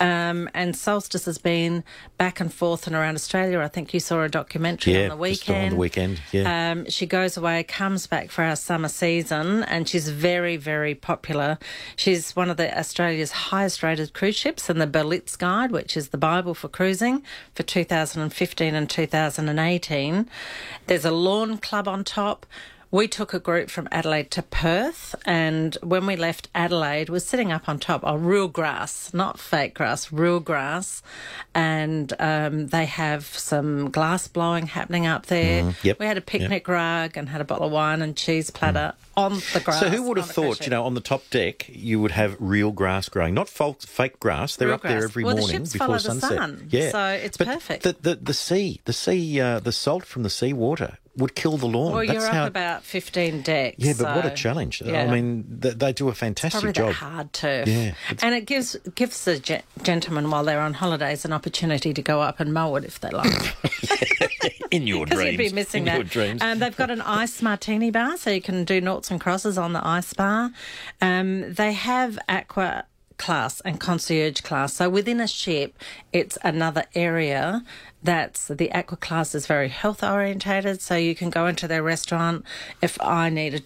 Um, 0.00 0.48
and 0.54 0.76
Solstice 0.76 1.24
has 1.24 1.38
been 1.38 1.84
back 2.16 2.40
and 2.40 2.52
forth 2.52 2.86
and 2.86 2.94
around 2.94 3.14
Australia. 3.16 3.60
I 3.60 3.68
think 3.68 3.92
you 3.92 4.00
saw 4.00 4.22
a 4.22 4.28
documentary 4.28 4.94
yeah, 4.94 5.04
on 5.04 5.08
the 5.10 5.16
weekend. 5.16 5.64
on 5.64 5.70
the 5.70 5.76
weekend, 5.76 6.20
yeah. 6.32 6.70
Um, 6.70 6.88
she 6.88 7.06
goes 7.06 7.36
away, 7.36 7.62
comes 7.64 8.06
back 8.06 8.30
for 8.30 8.42
our 8.44 8.56
summer 8.56 8.88
season, 8.88 9.64
and 9.64 9.88
she's 9.88 10.08
very 10.08 10.56
very 10.56 10.94
popular. 10.94 11.58
She's 11.96 12.36
one 12.36 12.50
of 12.50 12.56
the 12.56 12.76
Australia's 12.78 13.32
highest 13.32 13.82
rated 13.82 14.12
cruise 14.12 14.36
ships 14.36 14.70
in 14.70 14.78
the 14.78 14.86
Berlitz 14.86 15.36
Guide, 15.36 15.70
which 15.70 15.96
is 15.96 16.08
the 16.08 16.18
Bible 16.18 16.54
for 16.54 16.68
cruising 16.68 17.22
for 17.54 17.62
2015 17.62 18.74
and 18.74 18.90
2018. 18.90 20.28
There's 20.86 21.04
a 21.04 21.10
Lawn 21.10 21.47
club 21.56 21.88
on 21.88 22.04
top. 22.04 22.44
We 22.90 23.06
took 23.06 23.34
a 23.34 23.38
group 23.38 23.68
from 23.68 23.86
Adelaide 23.92 24.30
to 24.30 24.42
Perth, 24.42 25.14
and 25.26 25.76
when 25.82 26.06
we 26.06 26.16
left 26.16 26.48
Adelaide, 26.54 27.10
we're 27.10 27.18
sitting 27.18 27.52
up 27.52 27.68
on 27.68 27.78
top 27.78 28.02
of 28.02 28.24
real 28.24 28.48
grass, 28.48 29.12
not 29.12 29.38
fake 29.38 29.74
grass, 29.74 30.10
real 30.10 30.40
grass, 30.40 31.02
and 31.54 32.10
um, 32.18 32.68
they 32.68 32.86
have 32.86 33.26
some 33.26 33.90
glass 33.90 34.26
blowing 34.26 34.68
happening 34.68 35.06
up 35.06 35.26
there. 35.26 35.64
Mm, 35.64 35.84
yep, 35.84 36.00
we 36.00 36.06
had 36.06 36.16
a 36.16 36.22
picnic 36.22 36.66
yep. 36.66 36.68
rug 36.68 37.16
and 37.18 37.28
had 37.28 37.42
a 37.42 37.44
bottle 37.44 37.66
of 37.66 37.72
wine 37.72 38.00
and 38.00 38.16
cheese 38.16 38.48
platter 38.48 38.94
mm. 38.96 39.22
on 39.22 39.34
the 39.52 39.60
grass. 39.60 39.80
So 39.80 39.90
who 39.90 40.04
would 40.04 40.16
have 40.16 40.30
thought, 40.30 40.64
you 40.64 40.70
know, 40.70 40.84
on 40.84 40.94
the 40.94 41.02
top 41.02 41.28
deck 41.28 41.68
you 41.68 42.00
would 42.00 42.12
have 42.12 42.38
real 42.38 42.72
grass 42.72 43.10
growing, 43.10 43.34
not 43.34 43.50
fake 43.50 44.18
grass? 44.18 44.56
They're 44.56 44.68
real 44.68 44.76
up 44.76 44.80
grass. 44.80 44.92
there 44.94 45.04
every 45.04 45.24
well, 45.24 45.36
morning 45.36 45.64
the 45.64 45.78
before 45.78 45.98
sunset. 45.98 46.38
Sun. 46.38 46.68
Yeah, 46.70 46.90
so 46.90 47.06
it's 47.08 47.36
but 47.36 47.48
perfect. 47.48 47.82
The, 47.82 47.96
the 48.00 48.14
the 48.14 48.34
sea, 48.34 48.80
the 48.86 48.94
sea, 48.94 49.38
uh, 49.42 49.60
the 49.60 49.72
salt 49.72 50.06
from 50.06 50.22
the 50.22 50.30
sea 50.30 50.54
water 50.54 50.96
would 51.18 51.34
kill 51.34 51.56
the 51.58 51.66
lawn. 51.66 51.92
Well, 51.92 52.06
That's 52.06 52.12
you're 52.12 52.26
up 52.34 52.48
about 52.48 52.82
15 52.84 53.42
decks. 53.42 53.76
Yeah, 53.78 53.92
but 53.92 53.98
so, 54.04 54.16
what 54.16 54.24
a 54.26 54.30
challenge. 54.30 54.80
Yeah. 54.84 55.02
I 55.02 55.06
mean, 55.10 55.44
they, 55.48 55.70
they 55.70 55.92
do 55.92 56.08
a 56.08 56.14
fantastic 56.14 56.60
Probably 56.60 56.72
job. 56.72 56.92
Hard 56.94 57.32
turf. 57.32 57.68
Yeah. 57.68 57.94
And 58.22 58.34
it 58.34 58.46
gives 58.46 58.76
gives 58.94 59.24
the 59.24 59.38
ge- 59.38 59.62
gentlemen, 59.84 60.30
while 60.30 60.44
they're 60.44 60.60
on 60.60 60.74
holidays, 60.74 61.24
an 61.24 61.32
opportunity 61.32 61.92
to 61.92 62.02
go 62.02 62.22
up 62.22 62.40
and 62.40 62.54
mow 62.54 62.74
it 62.76 62.84
if 62.84 63.00
they 63.00 63.10
like. 63.10 63.32
In 64.70 64.86
your 64.86 65.04
Because 65.06 65.18
dreams. 65.20 65.32
you'd 65.32 65.48
be 65.50 65.54
missing 65.54 65.80
In 65.82 65.84
that. 65.86 65.94
your 65.96 66.04
dreams. 66.04 66.42
Um, 66.42 66.58
they've 66.58 66.76
got 66.76 66.90
an 66.90 67.00
ice 67.02 67.40
martini 67.42 67.90
bar, 67.90 68.16
so 68.16 68.30
you 68.30 68.40
can 68.42 68.64
do 68.64 68.80
noughts 68.80 69.10
and 69.10 69.20
crosses 69.20 69.56
on 69.58 69.72
the 69.72 69.86
ice 69.86 70.12
bar. 70.12 70.50
Um, 71.00 71.52
they 71.54 71.72
have 71.72 72.18
aqua 72.28 72.84
class 73.18 73.60
and 73.60 73.78
concierge 73.80 74.40
class. 74.40 74.74
So 74.74 74.88
within 74.88 75.20
a 75.20 75.28
ship, 75.28 75.76
it's 76.12 76.38
another 76.42 76.84
area 76.94 77.64
that's 78.02 78.48
the 78.48 78.72
aqua 78.72 78.96
class 78.96 79.34
is 79.34 79.46
very 79.46 79.68
health 79.68 80.02
orientated. 80.02 80.80
So 80.80 80.94
you 80.96 81.14
can 81.14 81.30
go 81.30 81.46
into 81.46 81.68
their 81.68 81.82
restaurant. 81.82 82.44
If 82.80 83.00
I 83.02 83.28
needed 83.28 83.64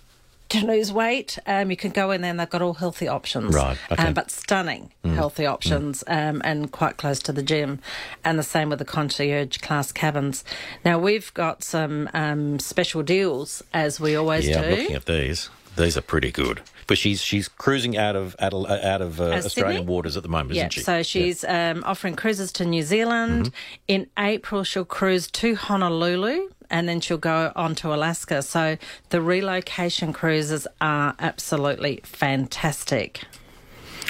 to 0.49 0.67
lose 0.67 0.93
weight, 0.93 1.39
um, 1.47 1.71
you 1.71 1.77
can 1.77 1.91
go 1.91 2.11
in 2.11 2.21
there 2.21 2.31
and 2.31 2.39
they've 2.39 2.49
got 2.49 2.63
all 2.63 2.75
healthy 2.75 3.09
options. 3.09 3.55
Right, 3.55 3.79
okay. 3.91 4.07
Um, 4.07 4.15
but 4.15 4.31
stunning 4.31 4.91
healthy 5.03 5.47
options 5.47 6.05
um, 6.07 6.43
and 6.45 6.71
quite 6.71 6.97
close 6.97 7.21
to 7.21 7.33
the 7.33 7.43
gym. 7.43 7.81
And 8.25 8.39
the 8.39 8.43
same 8.43 8.69
with 8.69 8.79
the 8.79 8.85
concierge 8.85 9.59
class 9.59 9.93
cabins. 9.93 10.45
Now, 10.85 10.99
we've 10.99 11.33
got 11.35 11.63
some 11.63 12.09
um, 12.13 12.59
special 12.59 13.03
deals, 13.03 13.63
as 13.73 13.99
we 13.99 14.15
always 14.15 14.47
yeah, 14.47 14.61
do. 14.61 14.67
I'm 14.67 14.79
looking 14.79 14.97
at 14.97 15.07
these. 15.07 15.51
These 15.77 15.97
are 15.97 16.03
pretty 16.03 16.31
good. 16.31 16.61
But 16.87 16.99
she's 16.99 17.23
she's 17.23 17.49
cruising 17.49 17.97
out 17.97 18.17
of 18.17 18.37
out 18.41 18.53
of 18.53 19.21
uh, 19.21 19.25
Australian 19.25 19.83
Sydney? 19.83 19.93
waters 19.93 20.17
at 20.17 20.23
the 20.23 20.29
moment, 20.29 20.53
Yeah, 20.55 20.63
isn't 20.63 20.73
she? 20.73 20.81
so 20.81 21.03
she's 21.03 21.45
um, 21.45 21.83
offering 21.87 22.17
cruises 22.17 22.53
to 22.53 22.65
New 22.65 22.83
Zealand. 22.83 23.47
Mm-hmm. 23.47 23.55
In 23.89 24.07
April, 24.19 24.65
she'll 24.65 24.85
cruise 24.85 25.31
to 25.31 25.55
Honolulu 25.55 26.51
and 26.71 26.89
then 26.89 27.01
she'll 27.01 27.19
go 27.19 27.53
on 27.55 27.75
to 27.77 27.95
Alaska. 27.95 28.43
So 28.43 28.77
the 29.11 29.21
relocation 29.21 30.13
cruises 30.13 30.67
are 30.81 31.15
absolutely 31.19 32.01
fantastic. 32.05 33.21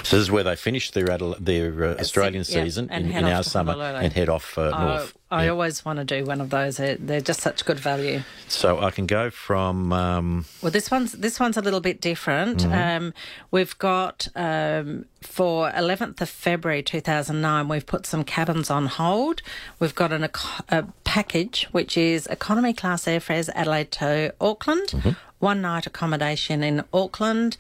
So 0.05 0.17
this 0.17 0.25
is 0.25 0.31
where 0.31 0.43
they 0.45 0.57
finish 0.57 0.91
their 0.91 1.17
their 1.41 1.85
uh, 1.85 1.95
Australian 2.01 2.45
yeah, 2.49 2.65
season 2.65 2.91
in, 2.91 3.11
in 3.13 3.25
our 3.25 3.43
summer 3.43 3.73
Honolulu. 3.73 3.99
and 4.05 4.13
head 4.13 4.29
off 4.29 4.59
uh, 4.59 4.71
north. 4.71 5.15
I 5.31 5.45
Yeah. 5.45 5.51
always 5.53 5.85
want 5.85 5.99
to 5.99 6.05
do 6.05 6.25
one 6.25 6.41
of 6.41 6.51
those. 6.51 6.77
They're, 6.77 6.97
they're 6.97 7.21
just 7.23 7.41
such 7.41 7.65
good 7.65 7.79
value. 7.81 8.21
So 8.49 8.81
I 8.81 8.91
can 8.91 9.07
go 9.07 9.31
from 9.31 9.93
um, 9.93 10.45
Well, 10.61 10.71
this 10.73 10.91
one's 10.91 11.13
this 11.13 11.39
one's 11.41 11.57
a 11.57 11.63
little 11.63 11.81
bit 11.81 12.01
different. 12.01 12.59
Mm-hmm. 12.65 13.05
Um, 13.07 13.15
we've 13.51 13.79
got 13.79 14.29
um, 14.35 15.07
for 15.23 15.71
11th 15.71 16.21
of 16.21 16.29
February 16.29 16.83
2009, 16.83 17.69
we've 17.69 17.87
put 17.87 18.05
some 18.07 18.25
cabins 18.25 18.71
on 18.71 18.87
hold. 18.87 19.41
We've 19.79 19.95
got 19.95 20.13
an 20.13 20.29
a 20.69 20.85
package 21.05 21.69
which 21.73 21.97
is 21.97 22.27
economy 22.27 22.73
class 22.75 23.05
airfares 23.05 23.49
Adelaide 23.55 23.91
to 23.93 24.35
Auckland, 24.41 24.89
Mm-hmm. 24.89 25.11
one 25.39 25.61
night 25.63 25.87
accommodation 25.87 26.63
in 26.63 26.85
Auckland, 26.93 27.57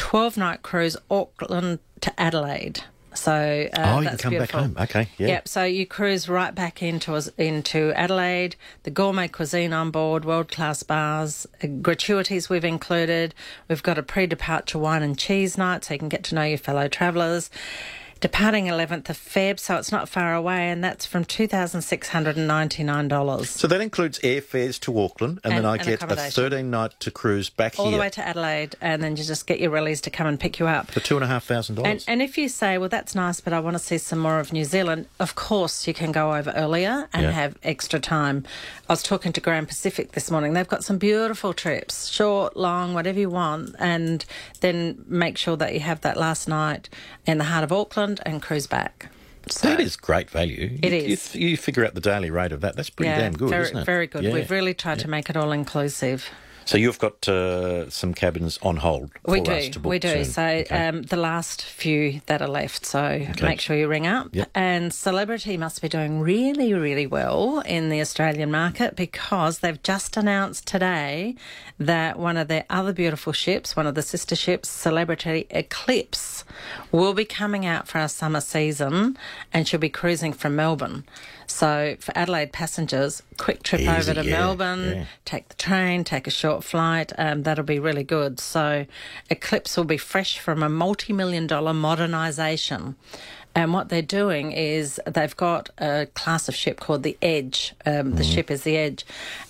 12 0.00 0.38
night 0.38 0.62
cruise 0.62 0.96
Auckland 1.10 1.78
to 2.00 2.18
Adelaide. 2.18 2.80
So 3.12 3.68
uh, 3.76 3.94
Oh, 3.96 4.00
you 4.00 4.08
can 4.08 4.18
come 4.18 4.30
back 4.32 4.38
beautiful. 4.50 4.60
home. 4.60 4.76
Okay, 4.80 5.08
yeah. 5.18 5.26
Yep. 5.26 5.48
So 5.48 5.64
you 5.64 5.84
cruise 5.84 6.26
right 6.28 6.54
back 6.54 6.82
into 6.82 7.14
us- 7.14 7.28
into 7.36 7.92
Adelaide. 7.94 8.56
The 8.84 8.90
gourmet 8.90 9.28
cuisine 9.28 9.72
on 9.74 9.90
board, 9.90 10.24
world 10.24 10.48
class 10.50 10.82
bars, 10.82 11.46
uh, 11.62 11.66
gratuities 11.66 12.48
we've 12.48 12.64
included. 12.64 13.34
We've 13.68 13.82
got 13.82 13.98
a 13.98 14.02
pre-departure 14.02 14.78
wine 14.78 15.02
and 15.02 15.18
cheese 15.18 15.58
night, 15.58 15.84
so 15.84 15.94
you 15.94 15.98
can 15.98 16.08
get 16.08 16.24
to 16.24 16.34
know 16.34 16.44
your 16.44 16.56
fellow 16.58 16.88
travellers. 16.88 17.50
Departing 18.20 18.66
11th 18.66 19.08
of 19.08 19.16
Feb, 19.16 19.58
so 19.58 19.76
it's 19.76 19.90
not 19.90 20.06
far 20.06 20.34
away, 20.34 20.68
and 20.68 20.84
that's 20.84 21.06
from 21.06 21.24
$2,699. 21.24 23.46
So 23.46 23.66
that 23.66 23.80
includes 23.80 24.18
airfares 24.18 24.78
to 24.80 25.00
Auckland, 25.00 25.40
and, 25.42 25.54
And- 25.54 25.64
then 25.64 25.70
I 25.70 25.76
and 25.76 25.84
get 25.86 26.02
a 26.02 26.06
13 26.16 26.70
night 26.70 26.92
to 27.00 27.10
cruise 27.10 27.48
back 27.48 27.78
All 27.78 27.86
here 27.86 27.94
the 27.96 28.00
way 28.00 28.10
to 28.10 28.26
Adelaide, 28.26 28.76
and 28.82 29.02
then 29.02 29.16
you 29.16 29.24
just 29.24 29.46
get 29.46 29.58
your 29.58 29.70
rallies 29.70 30.02
to 30.02 30.10
come 30.10 30.26
and 30.26 30.38
pick 30.38 30.58
you 30.58 30.66
up. 30.66 30.90
for 30.90 31.00
two 31.00 31.16
and 31.16 31.24
a 31.24 31.28
half 31.28 31.44
thousand 31.44 31.78
And, 31.78 31.84
dollars. 31.84 32.04
and 32.06 32.20
if 32.20 32.36
you 32.36 32.50
say, 32.50 32.76
well, 32.76 32.90
that's 32.90 33.14
nice, 33.14 33.40
but 33.40 33.54
I 33.54 33.60
want 33.60 33.76
to 33.76 33.82
see 33.82 33.96
some 33.96 34.18
more 34.18 34.38
of 34.38 34.52
New 34.52 34.66
Zealand, 34.66 35.06
of 35.18 35.34
course 35.34 35.86
you 35.88 35.94
can 35.94 36.12
go 36.12 36.34
over 36.34 36.50
earlier 36.50 37.08
and 37.14 37.22
Yeah. 37.22 37.30
have 37.30 37.56
extra 37.62 38.00
time. 38.00 38.44
I 38.86 38.92
was 38.92 39.02
talking 39.02 39.32
to 39.32 39.40
Grand 39.40 39.66
Pacific 39.68 40.12
this 40.12 40.30
morning. 40.30 40.52
They've 40.52 40.68
got 40.68 40.84
some 40.84 40.98
beautiful 40.98 41.54
trips, 41.54 42.08
short, 42.10 42.54
long, 42.54 42.92
whatever 42.92 43.18
you 43.18 43.30
want, 43.30 43.76
and 43.78 44.26
then 44.60 45.06
make 45.06 45.38
sure 45.38 45.56
that 45.56 45.72
you 45.72 45.80
have 45.80 46.02
that 46.02 46.18
last 46.18 46.48
night 46.48 46.90
in 47.26 47.38
the 47.38 47.44
heart 47.44 47.64
of 47.64 47.72
Auckland 47.72 48.09
and 48.24 48.42
cruise 48.42 48.66
back. 48.66 49.08
So, 49.48 49.68
That 49.68 49.80
is 49.80 49.96
great 49.96 50.28
value. 50.30 50.78
It 50.82 50.92
you, 50.92 50.98
is. 50.98 51.34
You, 51.34 51.48
you 51.48 51.56
figure 51.56 51.84
out 51.86 51.94
the 51.94 52.00
daily 52.00 52.30
rate 52.30 52.52
of 52.52 52.60
that. 52.60 52.76
That's 52.76 52.90
pretty 52.90 53.10
yeah, 53.10 53.20
damn 53.20 53.32
good, 53.32 53.50
very, 53.50 53.62
isn't 53.64 53.76
it? 53.78 53.84
very 53.84 54.06
good. 54.06 54.24
Yeah. 54.24 54.32
We've 54.32 54.50
really 54.50 54.74
tried 54.74 54.98
to 55.00 55.08
make 55.08 55.30
it 55.30 55.36
all 55.36 55.52
inclusive. 55.52 56.28
So 56.64 56.78
you've 56.78 56.98
got 57.00 57.28
uh, 57.28 57.90
some 57.90 58.14
cabins 58.14 58.58
on 58.62 58.76
hold 58.76 59.10
for 59.24 59.32
We 59.32 59.40
us 59.40 59.64
do, 59.66 59.70
to 59.72 59.80
book 59.80 59.90
we 59.90 59.98
do. 59.98 60.08
soon. 60.08 60.24
So 60.24 60.42
Okay. 60.42 60.88
um, 60.88 61.02
the 61.02 61.16
last 61.16 61.62
few 61.62 62.20
that 62.26 62.40
are 62.42 62.48
left. 62.48 62.86
So 62.86 63.26
make 63.42 63.60
sure 63.60 63.76
you 63.76 63.88
ring 63.88 64.06
up. 64.06 64.28
Yep. 64.32 64.50
And 64.54 64.94
Celebrity 64.94 65.56
must 65.56 65.82
be 65.82 65.88
doing 65.88 66.20
really, 66.20 66.72
really 66.72 67.06
well 67.06 67.60
in 67.60 67.88
the 67.88 68.00
Australian 68.00 68.50
market 68.52 68.94
because 68.94 69.58
they've 69.60 69.82
just 69.82 70.16
announced 70.16 70.66
today 70.66 71.34
that 71.78 72.18
one 72.18 72.36
of 72.36 72.46
their 72.48 72.64
other 72.70 72.92
beautiful 72.92 73.32
ships, 73.32 73.74
one 73.74 73.86
of 73.86 73.94
the 73.96 74.02
sister 74.02 74.36
ships, 74.36 74.68
Celebrity 74.68 75.46
Eclipse, 75.50 76.44
will 76.92 77.14
be 77.14 77.24
coming 77.24 77.66
out 77.66 77.88
for 77.88 77.98
our 77.98 78.08
summer 78.08 78.40
season, 78.40 79.16
and 79.52 79.66
she'll 79.66 79.80
be 79.80 79.88
cruising 79.88 80.32
from 80.32 80.54
Melbourne. 80.54 81.04
So 81.50 81.96
for 81.98 82.16
Adelaide 82.16 82.52
passengers, 82.52 83.22
quick 83.36 83.62
trip 83.62 83.80
Easy, 83.82 83.90
over 83.90 84.14
to 84.14 84.24
yeah, 84.24 84.38
Melbourne, 84.38 84.84
yeah. 84.96 85.04
take 85.24 85.48
the 85.48 85.56
train, 85.56 86.04
take 86.04 86.26
a 86.26 86.30
short 86.30 86.64
flight. 86.64 87.12
Um, 87.18 87.42
that'll 87.42 87.64
be 87.64 87.78
really 87.78 88.04
good. 88.04 88.40
So, 88.40 88.86
Eclipse 89.28 89.76
will 89.76 89.84
be 89.84 89.96
fresh 89.98 90.38
from 90.38 90.62
a 90.62 90.68
multi 90.68 91.12
million 91.12 91.46
dollar 91.46 91.72
modernisation. 91.72 92.94
And 93.54 93.72
what 93.74 93.88
they're 93.88 94.00
doing 94.00 94.52
is 94.52 95.00
they've 95.06 95.36
got 95.36 95.70
a 95.78 96.06
class 96.14 96.48
of 96.48 96.54
ship 96.54 96.78
called 96.78 97.02
the 97.02 97.18
Edge. 97.20 97.74
Um, 97.84 98.12
The 98.14 98.22
ship 98.22 98.48
is 98.48 98.62
the 98.62 98.76
Edge. 98.76 99.04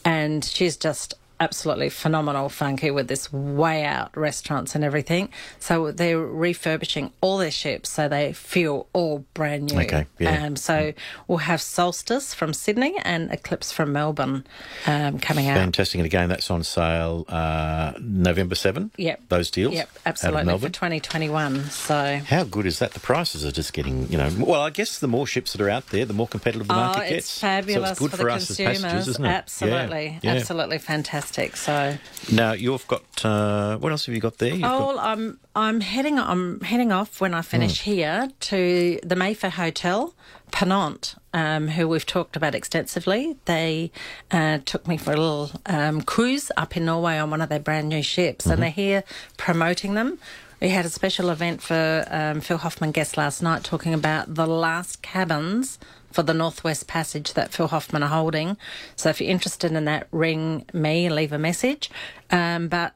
And 0.06 0.42
she's 0.42 0.78
just 0.78 1.12
absolutely 1.40 1.88
phenomenal 1.88 2.48
funky 2.48 2.90
with 2.90 3.08
this 3.08 3.32
way 3.32 3.84
out 3.84 4.14
restaurants 4.16 4.74
and 4.74 4.84
everything. 4.84 5.30
So 5.58 5.90
they're 5.90 6.18
refurbishing 6.18 7.12
all 7.20 7.38
their 7.38 7.50
ships 7.50 7.88
so 7.90 8.08
they 8.08 8.32
feel 8.34 8.86
all 8.92 9.24
brand 9.34 9.72
new. 9.72 9.80
Okay, 9.80 10.06
yeah. 10.18 10.44
Um, 10.44 10.56
so 10.56 10.92
we'll 11.26 11.38
have 11.38 11.62
Solstice 11.62 12.34
from 12.34 12.52
Sydney 12.52 12.96
and 13.02 13.32
Eclipse 13.32 13.72
from 13.72 13.92
Melbourne 13.92 14.46
um, 14.86 15.18
coming 15.18 15.48
out. 15.48 15.56
Fantastic. 15.56 15.98
And 15.98 16.06
again, 16.06 16.28
that's 16.28 16.50
on 16.50 16.62
sale 16.62 17.24
uh, 17.28 17.94
November 17.98 18.54
7. 18.54 18.90
Yep. 18.96 19.22
Those 19.28 19.50
deals. 19.50 19.74
Yep, 19.74 19.88
absolutely 20.04 20.58
for 20.58 20.68
2021. 20.68 21.64
So 21.70 22.20
How 22.26 22.44
good 22.44 22.66
is 22.66 22.78
that? 22.80 22.92
The 22.92 23.00
prices 23.00 23.44
are 23.46 23.52
just 23.52 23.72
getting, 23.72 24.10
you 24.10 24.18
know, 24.18 24.30
well, 24.38 24.60
I 24.60 24.70
guess 24.70 24.98
the 24.98 25.08
more 25.08 25.26
ships 25.26 25.52
that 25.52 25.62
are 25.62 25.70
out 25.70 25.86
there, 25.86 26.04
the 26.04 26.12
more 26.12 26.28
competitive 26.28 26.68
the 26.68 26.74
market 26.74 27.00
oh, 27.00 27.08
gets. 27.08 27.26
it's 27.26 27.40
fabulous 27.40 27.88
so 27.88 27.90
it's 27.92 28.00
good 28.00 28.10
for, 28.10 28.16
for, 28.18 28.24
the 28.24 28.32
us 28.32 28.46
consumers. 28.46 28.76
as 28.76 28.82
passengers, 28.82 29.08
isn't 29.08 29.24
it? 29.24 29.28
Yeah, 29.28 29.34
Absolutely, 29.36 30.18
yeah. 30.22 30.32
absolutely 30.32 30.78
fantastic. 30.78 31.29
So, 31.56 31.96
Now 32.32 32.52
you've 32.52 32.86
got 32.86 33.02
uh, 33.24 33.76
what 33.78 33.92
else 33.92 34.06
have 34.06 34.14
you 34.14 34.20
got 34.20 34.38
there? 34.38 34.50
You've 34.54 34.64
oh, 34.64 34.78
got, 34.78 34.86
well, 34.88 34.98
I'm 34.98 35.38
I'm 35.54 35.80
heading 35.80 36.18
I'm 36.18 36.60
heading 36.60 36.92
off 36.92 37.20
when 37.20 37.34
I 37.34 37.42
finish 37.42 37.82
Hmm. 37.84 37.90
here 37.90 38.28
to 38.40 38.98
the 39.04 39.16
Mayfair 39.16 39.50
Hotel, 39.50 40.14
Ponant, 40.50 41.14
um, 41.32 41.68
who 41.68 41.86
we've 41.88 42.06
talked 42.06 42.34
about 42.36 42.54
extensively. 42.54 43.36
They 43.44 43.92
uh, 44.30 44.58
took 44.64 44.86
me 44.88 44.96
for 44.96 45.12
a 45.12 45.16
little 45.16 45.50
um, 45.66 46.02
cruise 46.02 46.50
up 46.56 46.76
in 46.76 46.84
Norway 46.84 47.18
on 47.18 47.30
one 47.30 47.40
of 47.40 47.48
their 47.48 47.60
brand 47.60 47.88
new 47.88 48.02
ships, 48.02 48.44
Mm-hmm. 48.44 48.52
and 48.52 48.62
they're 48.62 48.70
here 48.70 49.04
promoting 49.36 49.94
them. 49.94 50.18
We 50.60 50.68
had 50.68 50.84
a 50.84 50.90
special 50.90 51.30
event 51.30 51.62
for 51.62 52.04
um, 52.10 52.40
Phil 52.42 52.58
Hoffman 52.58 52.92
guest 52.92 53.16
last 53.16 53.42
night 53.42 53.64
talking 53.64 53.94
about 53.94 54.34
the 54.34 54.46
last 54.46 55.00
cabins 55.00 55.78
for 56.12 56.22
the 56.22 56.34
Northwest 56.34 56.86
Passage 56.86 57.32
that 57.32 57.52
Phil 57.52 57.68
Hoffman 57.68 58.02
are 58.02 58.08
holding. 58.08 58.58
So 58.94 59.08
if 59.08 59.20
you're 59.20 59.30
interested 59.30 59.72
in 59.72 59.86
that, 59.86 60.06
ring 60.10 60.66
me, 60.74 61.08
leave 61.08 61.32
a 61.32 61.38
message. 61.38 61.90
Um, 62.30 62.68
but 62.68 62.94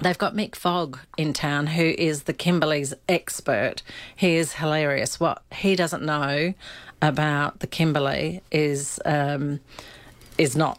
They've 0.00 0.16
got 0.16 0.34
Mick 0.34 0.54
Fogg 0.54 1.00
in 1.16 1.32
town, 1.32 1.66
who 1.66 1.82
is 1.82 2.22
the 2.22 2.32
Kimberley's 2.32 2.94
expert. 3.08 3.82
He 4.14 4.36
is 4.36 4.54
hilarious. 4.54 5.18
What 5.18 5.42
he 5.52 5.74
doesn't 5.74 6.04
know 6.04 6.54
about 7.02 7.58
the 7.58 7.66
Kimberley 7.66 8.40
is 8.52 9.00
um, 9.04 9.58
is 10.36 10.56
not 10.56 10.78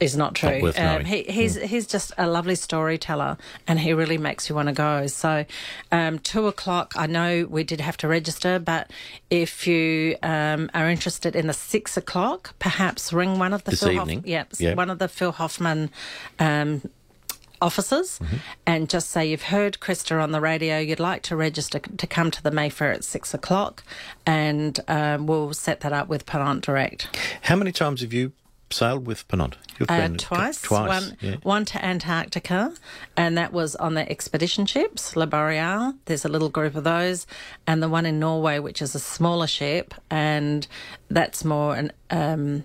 is 0.00 0.16
not 0.16 0.34
true. 0.34 0.60
worth 0.62 0.78
um, 0.78 1.04
he, 1.04 1.22
he's 1.24 1.54
he's 1.56 1.86
just 1.86 2.12
a 2.18 2.26
lovely 2.26 2.54
storyteller, 2.54 3.36
and 3.66 3.78
he 3.80 3.92
really 3.92 4.18
makes 4.18 4.48
you 4.48 4.54
want 4.54 4.68
to 4.68 4.74
go. 4.74 5.06
So, 5.06 5.44
um, 5.90 6.18
two 6.18 6.46
o'clock. 6.46 6.94
I 6.96 7.06
know 7.06 7.46
we 7.48 7.64
did 7.64 7.80
have 7.80 7.96
to 7.98 8.08
register, 8.08 8.58
but 8.58 8.90
if 9.30 9.66
you 9.66 10.16
um, 10.22 10.70
are 10.74 10.88
interested 10.88 11.34
in 11.36 11.46
the 11.46 11.52
six 11.52 11.96
o'clock, 11.96 12.54
perhaps 12.58 13.12
ring 13.12 13.38
one 13.38 13.52
of 13.52 13.64
the 13.64 13.72
This 13.72 13.80
Phil 13.80 13.92
evening? 13.92 14.18
Hoff- 14.20 14.26
yep, 14.26 14.48
Yeah. 14.58 14.74
one 14.74 14.90
of 14.90 14.98
the 14.98 15.08
Phil 15.08 15.32
Hoffman. 15.32 15.90
Um, 16.38 16.82
offices 17.60 18.18
and 18.66 18.90
just 18.90 19.10
say 19.10 19.24
you've 19.24 19.42
heard 19.42 19.78
Krista 19.78 20.20
on 20.20 20.32
the 20.32 20.40
radio, 20.40 20.78
you'd 20.80 20.98
like 20.98 21.22
to 21.22 21.36
register 21.36 21.78
to 21.78 22.06
come 22.08 22.32
to 22.32 22.42
the 22.42 22.50
Mayfair 22.50 22.90
at 22.90 23.04
six 23.04 23.32
o'clock, 23.34 23.84
and 24.26 24.80
um, 24.88 25.28
we'll 25.28 25.52
set 25.54 25.78
that 25.82 25.92
up 25.92 26.08
with 26.08 26.26
Ponant 26.26 26.62
Direct. 26.62 27.16
how 27.42 27.54
many 27.54 27.70
times 27.70 28.00
have 28.00 28.12
you 28.12 28.32
sailed 28.72 29.06
with? 29.06 29.24
You've 29.78 29.88
Uh, 29.90 29.96
been- 30.00 30.16
twice, 30.18 30.60
Twice. 30.62 30.88
One, 30.88 31.16
yeah. 31.20 31.36
one 31.42 31.64
to 31.66 31.84
Antarctica, 31.84 32.72
and 33.16 33.36
that 33.38 33.52
was 33.52 33.76
on 33.76 33.94
the 33.94 34.08
expedition 34.10 34.66
ships, 34.66 35.14
La 35.16 35.26
Boreal. 35.26 35.94
There's 36.06 36.24
a 36.24 36.28
little 36.28 36.48
group 36.48 36.74
of 36.74 36.84
those, 36.84 37.26
and 37.66 37.82
the 37.82 37.88
one 37.88 38.06
in 38.06 38.18
Norway, 38.18 38.58
which 38.58 38.82
is 38.82 38.94
a 38.94 38.98
smaller 39.00 39.46
ship, 39.46 39.94
and 40.10 40.66
that's 41.10 41.44
more 41.44 41.74
an 41.76 41.92
um, 42.10 42.64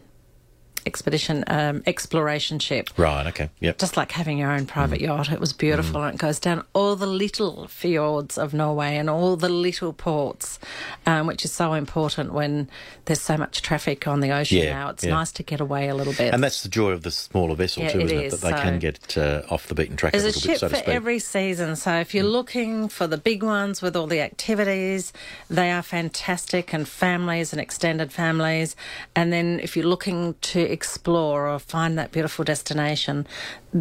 expedition 0.87 1.43
um, 1.47 1.83
exploration 1.85 2.57
ship. 2.59 2.89
Right. 2.97 3.27
Okay. 3.27 3.49
Yep. 3.59 3.77
just 3.77 3.95
like 3.97 4.11
having 4.11 4.37
your 4.39 4.51
own 4.51 4.65
private 4.65 4.99
yacht. 5.01 5.31
It 5.31 5.39
was 5.39 5.53
beautiful, 5.53 6.01
and 6.03 6.15
it 6.15 6.19
goes 6.19 6.39
down 6.39 6.63
all 6.73 6.95
the 6.95 7.05
little 7.05 7.67
fjords 7.67 8.37
of 8.39 8.53
Norway 8.53 8.97
and 8.97 9.09
all 9.09 9.35
the 9.35 9.49
little 9.49 9.93
ports, 9.93 10.57
um, 11.05 11.27
which 11.27 11.45
is 11.45 11.51
so 11.51 11.73
important 11.73 12.33
when 12.33 12.69
there's 13.05 13.21
so 13.21 13.37
much 13.37 13.61
traffic 13.61 14.07
on 14.07 14.21
the 14.21 14.31
ocean 14.31 14.57
Yeah, 14.63 14.73
now. 14.73 14.89
It's 14.89 15.03
yeah. 15.03 15.11
nice 15.11 15.31
to 15.33 15.43
get 15.43 15.59
away 15.59 15.89
a 15.89 15.95
little 15.95 16.13
bit. 16.13 16.33
And 16.33 16.43
that's 16.43 16.63
the 16.63 16.69
joy 16.69 16.91
of 16.91 17.03
the 17.03 17.11
smaller 17.11 17.55
vessel 17.55 17.83
Yeah, 17.83 17.91
too, 17.91 18.01
isn't 18.01 18.17
it? 18.17 18.25
is, 18.33 18.41
That 18.41 18.55
they 18.55 18.61
can 18.61 18.79
get 18.79 19.17
uh, 19.17 19.43
off 19.49 19.67
the 19.67 19.75
beaten 19.75 19.95
track 19.97 20.13
a 20.15 20.17
a 20.17 20.19
little 20.19 20.41
ship 20.41 20.51
bit, 20.51 20.59
so 20.59 20.67
to 20.67 20.73
for 20.73 20.79
speak. 20.81 20.87
Mm. 20.93 20.95
every 20.95 21.19
season. 21.19 21.75
So 21.75 21.93
if 21.99 22.13
you're 22.15 22.23
looking 22.23 22.87
for 22.89 23.05
the 23.07 23.17
big 23.17 23.43
ones 23.43 23.81
with 23.81 23.95
all 23.95 24.07
the 24.07 24.21
activities, 24.21 25.11
they 25.49 25.71
are 25.71 25.81
fantastic 25.83 26.73
and 26.73 26.87
families 26.87 27.51
and 27.53 27.59
extended 27.61 28.11
families. 28.11 28.75
And 29.15 29.33
then 29.33 29.59
if 29.61 29.75
you're 29.75 29.85
looking 29.85 30.35
to 30.53 30.59
explore 30.77 31.49
or 31.49 31.57
find 31.59 31.97
that 31.97 32.11
beautiful 32.11 32.45
destination, 32.45 33.25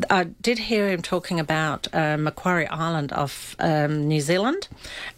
I 0.08 0.24
did 0.40 0.58
hear 0.58 0.88
him 0.88 1.02
talking 1.02 1.38
about 1.38 1.86
uh, 1.92 2.16
Macquarie 2.16 2.66
Island 2.68 3.12
off 3.12 3.54
um, 3.58 4.08
New 4.08 4.22
Zealand, 4.22 4.68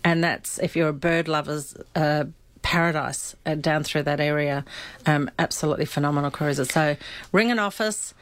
and 0.02 0.22
that's 0.24 0.58
if 0.58 0.74
you're 0.76 0.88
a 0.88 1.00
bird 1.08 1.28
lover's. 1.28 1.76
Uh, 1.94 2.24
Paradise 2.60 3.34
uh, 3.46 3.54
down 3.54 3.82
through 3.82 4.02
that 4.02 4.20
area, 4.20 4.62
um, 5.06 5.30
absolutely 5.38 5.86
phenomenal 5.86 6.30
cruises. 6.30 6.68
So, 6.68 6.96
ring 7.32 7.50
an 7.50 7.58
office, 7.58 8.12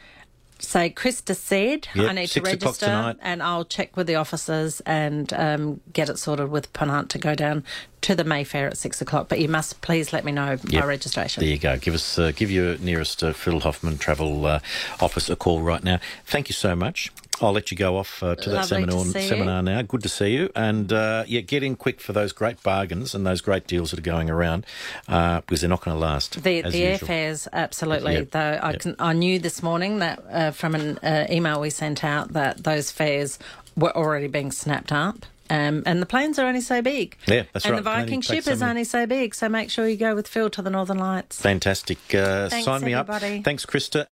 say 0.59 0.89
Krista 0.89 1.35
said 1.35 1.87
Yep, 1.95 2.09
I 2.09 2.13
need 2.13 2.27
to 2.27 2.41
register, 2.41 3.15
and 3.21 3.43
I'll 3.43 3.65
check 3.65 3.95
with 3.97 4.07
the 4.07 4.15
officers 4.15 4.81
and 4.85 5.31
um, 5.33 5.81
get 5.93 6.09
it 6.09 6.17
sorted 6.19 6.49
with 6.49 6.71
Ponant 6.73 7.09
to 7.09 7.17
go 7.17 7.35
down 7.35 7.63
to 8.01 8.15
the 8.15 8.23
Mayfair 8.23 8.67
at 8.67 8.77
six 8.77 9.01
o'clock. 9.01 9.27
But 9.29 9.39
you 9.39 9.47
must 9.47 9.81
please 9.81 10.13
let 10.13 10.23
me 10.25 10.31
know 10.31 10.57
Yep. 10.67 10.81
by 10.81 10.87
registration. 10.87 11.41
There 11.41 11.51
you 11.51 11.59
go. 11.59 11.77
Give 11.77 11.93
us, 11.93 12.17
uh, 12.19 12.31
give 12.35 12.49
your 12.51 12.77
nearest 12.77 13.23
uh, 13.23 13.33
Phil 13.33 13.59
Hoffman 13.59 13.97
Travel 13.97 14.45
uh, 14.45 14.59
office 14.99 15.29
a 15.29 15.35
call 15.35 15.61
right 15.61 15.83
now. 15.83 15.99
Thank 16.25 16.49
you 16.49 16.53
so 16.53 16.75
much. 16.75 17.11
I'll 17.41 17.51
let 17.51 17.71
you 17.71 17.77
go 17.77 17.97
off 17.97 18.21
uh, 18.23 18.35
to 18.35 18.49
that 18.49 18.69
Lovely 18.71 18.85
to 18.85 18.91
seminar, 18.91 19.21
seminar 19.21 19.61
now. 19.61 19.81
Good 19.83 20.03
to 20.03 20.09
see 20.09 20.33
you. 20.33 20.49
And 20.55 20.91
uh, 20.91 21.23
yeah, 21.27 21.41
get 21.41 21.63
in 21.63 21.75
quick 21.75 22.01
for 22.01 22.13
those 22.13 22.31
great 22.31 22.61
bargains 22.63 23.13
and 23.13 23.25
those 23.25 23.41
great 23.41 23.67
deals 23.67 23.91
that 23.91 23.99
are 23.99 24.03
going 24.03 24.29
around 24.29 24.65
uh, 25.07 25.41
because 25.41 25.61
they're 25.61 25.69
not 25.69 25.81
going 25.83 25.95
to 25.95 26.01
last. 26.01 26.41
The, 26.43 26.61
the 26.61 26.81
airfares, 26.83 27.47
absolutely. 27.53 28.13
Yep. 28.13 28.31
Though 28.31 28.59
I, 28.61 28.71
Yep. 28.71 28.79
can, 28.79 28.95
I 28.99 29.13
knew 29.13 29.39
this 29.39 29.61
morning 29.63 29.99
that 29.99 30.23
uh, 30.29 30.51
from 30.51 30.75
an 30.75 30.97
uh, 30.99 31.27
email 31.29 31.61
we 31.61 31.69
sent 31.69 32.03
out 32.03 32.33
that 32.33 32.63
those 32.63 32.91
fares 32.91 33.39
were 33.75 33.95
already 33.95 34.27
being 34.27 34.51
snapped 34.51 34.91
up. 34.91 35.25
Um, 35.49 35.83
and 35.85 36.01
the 36.01 36.05
planes 36.05 36.37
are 36.39 36.45
only 36.45 36.59
so 36.59 36.81
big. 36.81 37.15
Yeah, 37.25 37.43
that's 37.53 37.63
and 37.63 37.71
right. 37.71 37.77
And 37.77 37.85
the 37.85 37.89
Viking 37.89 38.21
ship 38.21 38.43
so 38.43 38.51
is 38.51 38.61
only 38.61 38.83
so 38.83 39.05
big. 39.05 39.33
So 39.33 39.47
make 39.47 39.69
sure 39.69 39.87
you 39.87 39.95
go 39.95 40.13
with 40.13 40.27
Phil 40.27 40.49
to 40.49 40.61
the 40.61 40.69
Northern 40.69 40.97
Lights. 40.97 41.41
Fantastic. 41.41 41.99
Uh, 42.13 42.49
Thanks, 42.49 42.65
sign 42.65 42.83
me 42.83 42.93
up. 42.93 43.07
Thanks, 43.07 43.65
Krista. 43.65 44.05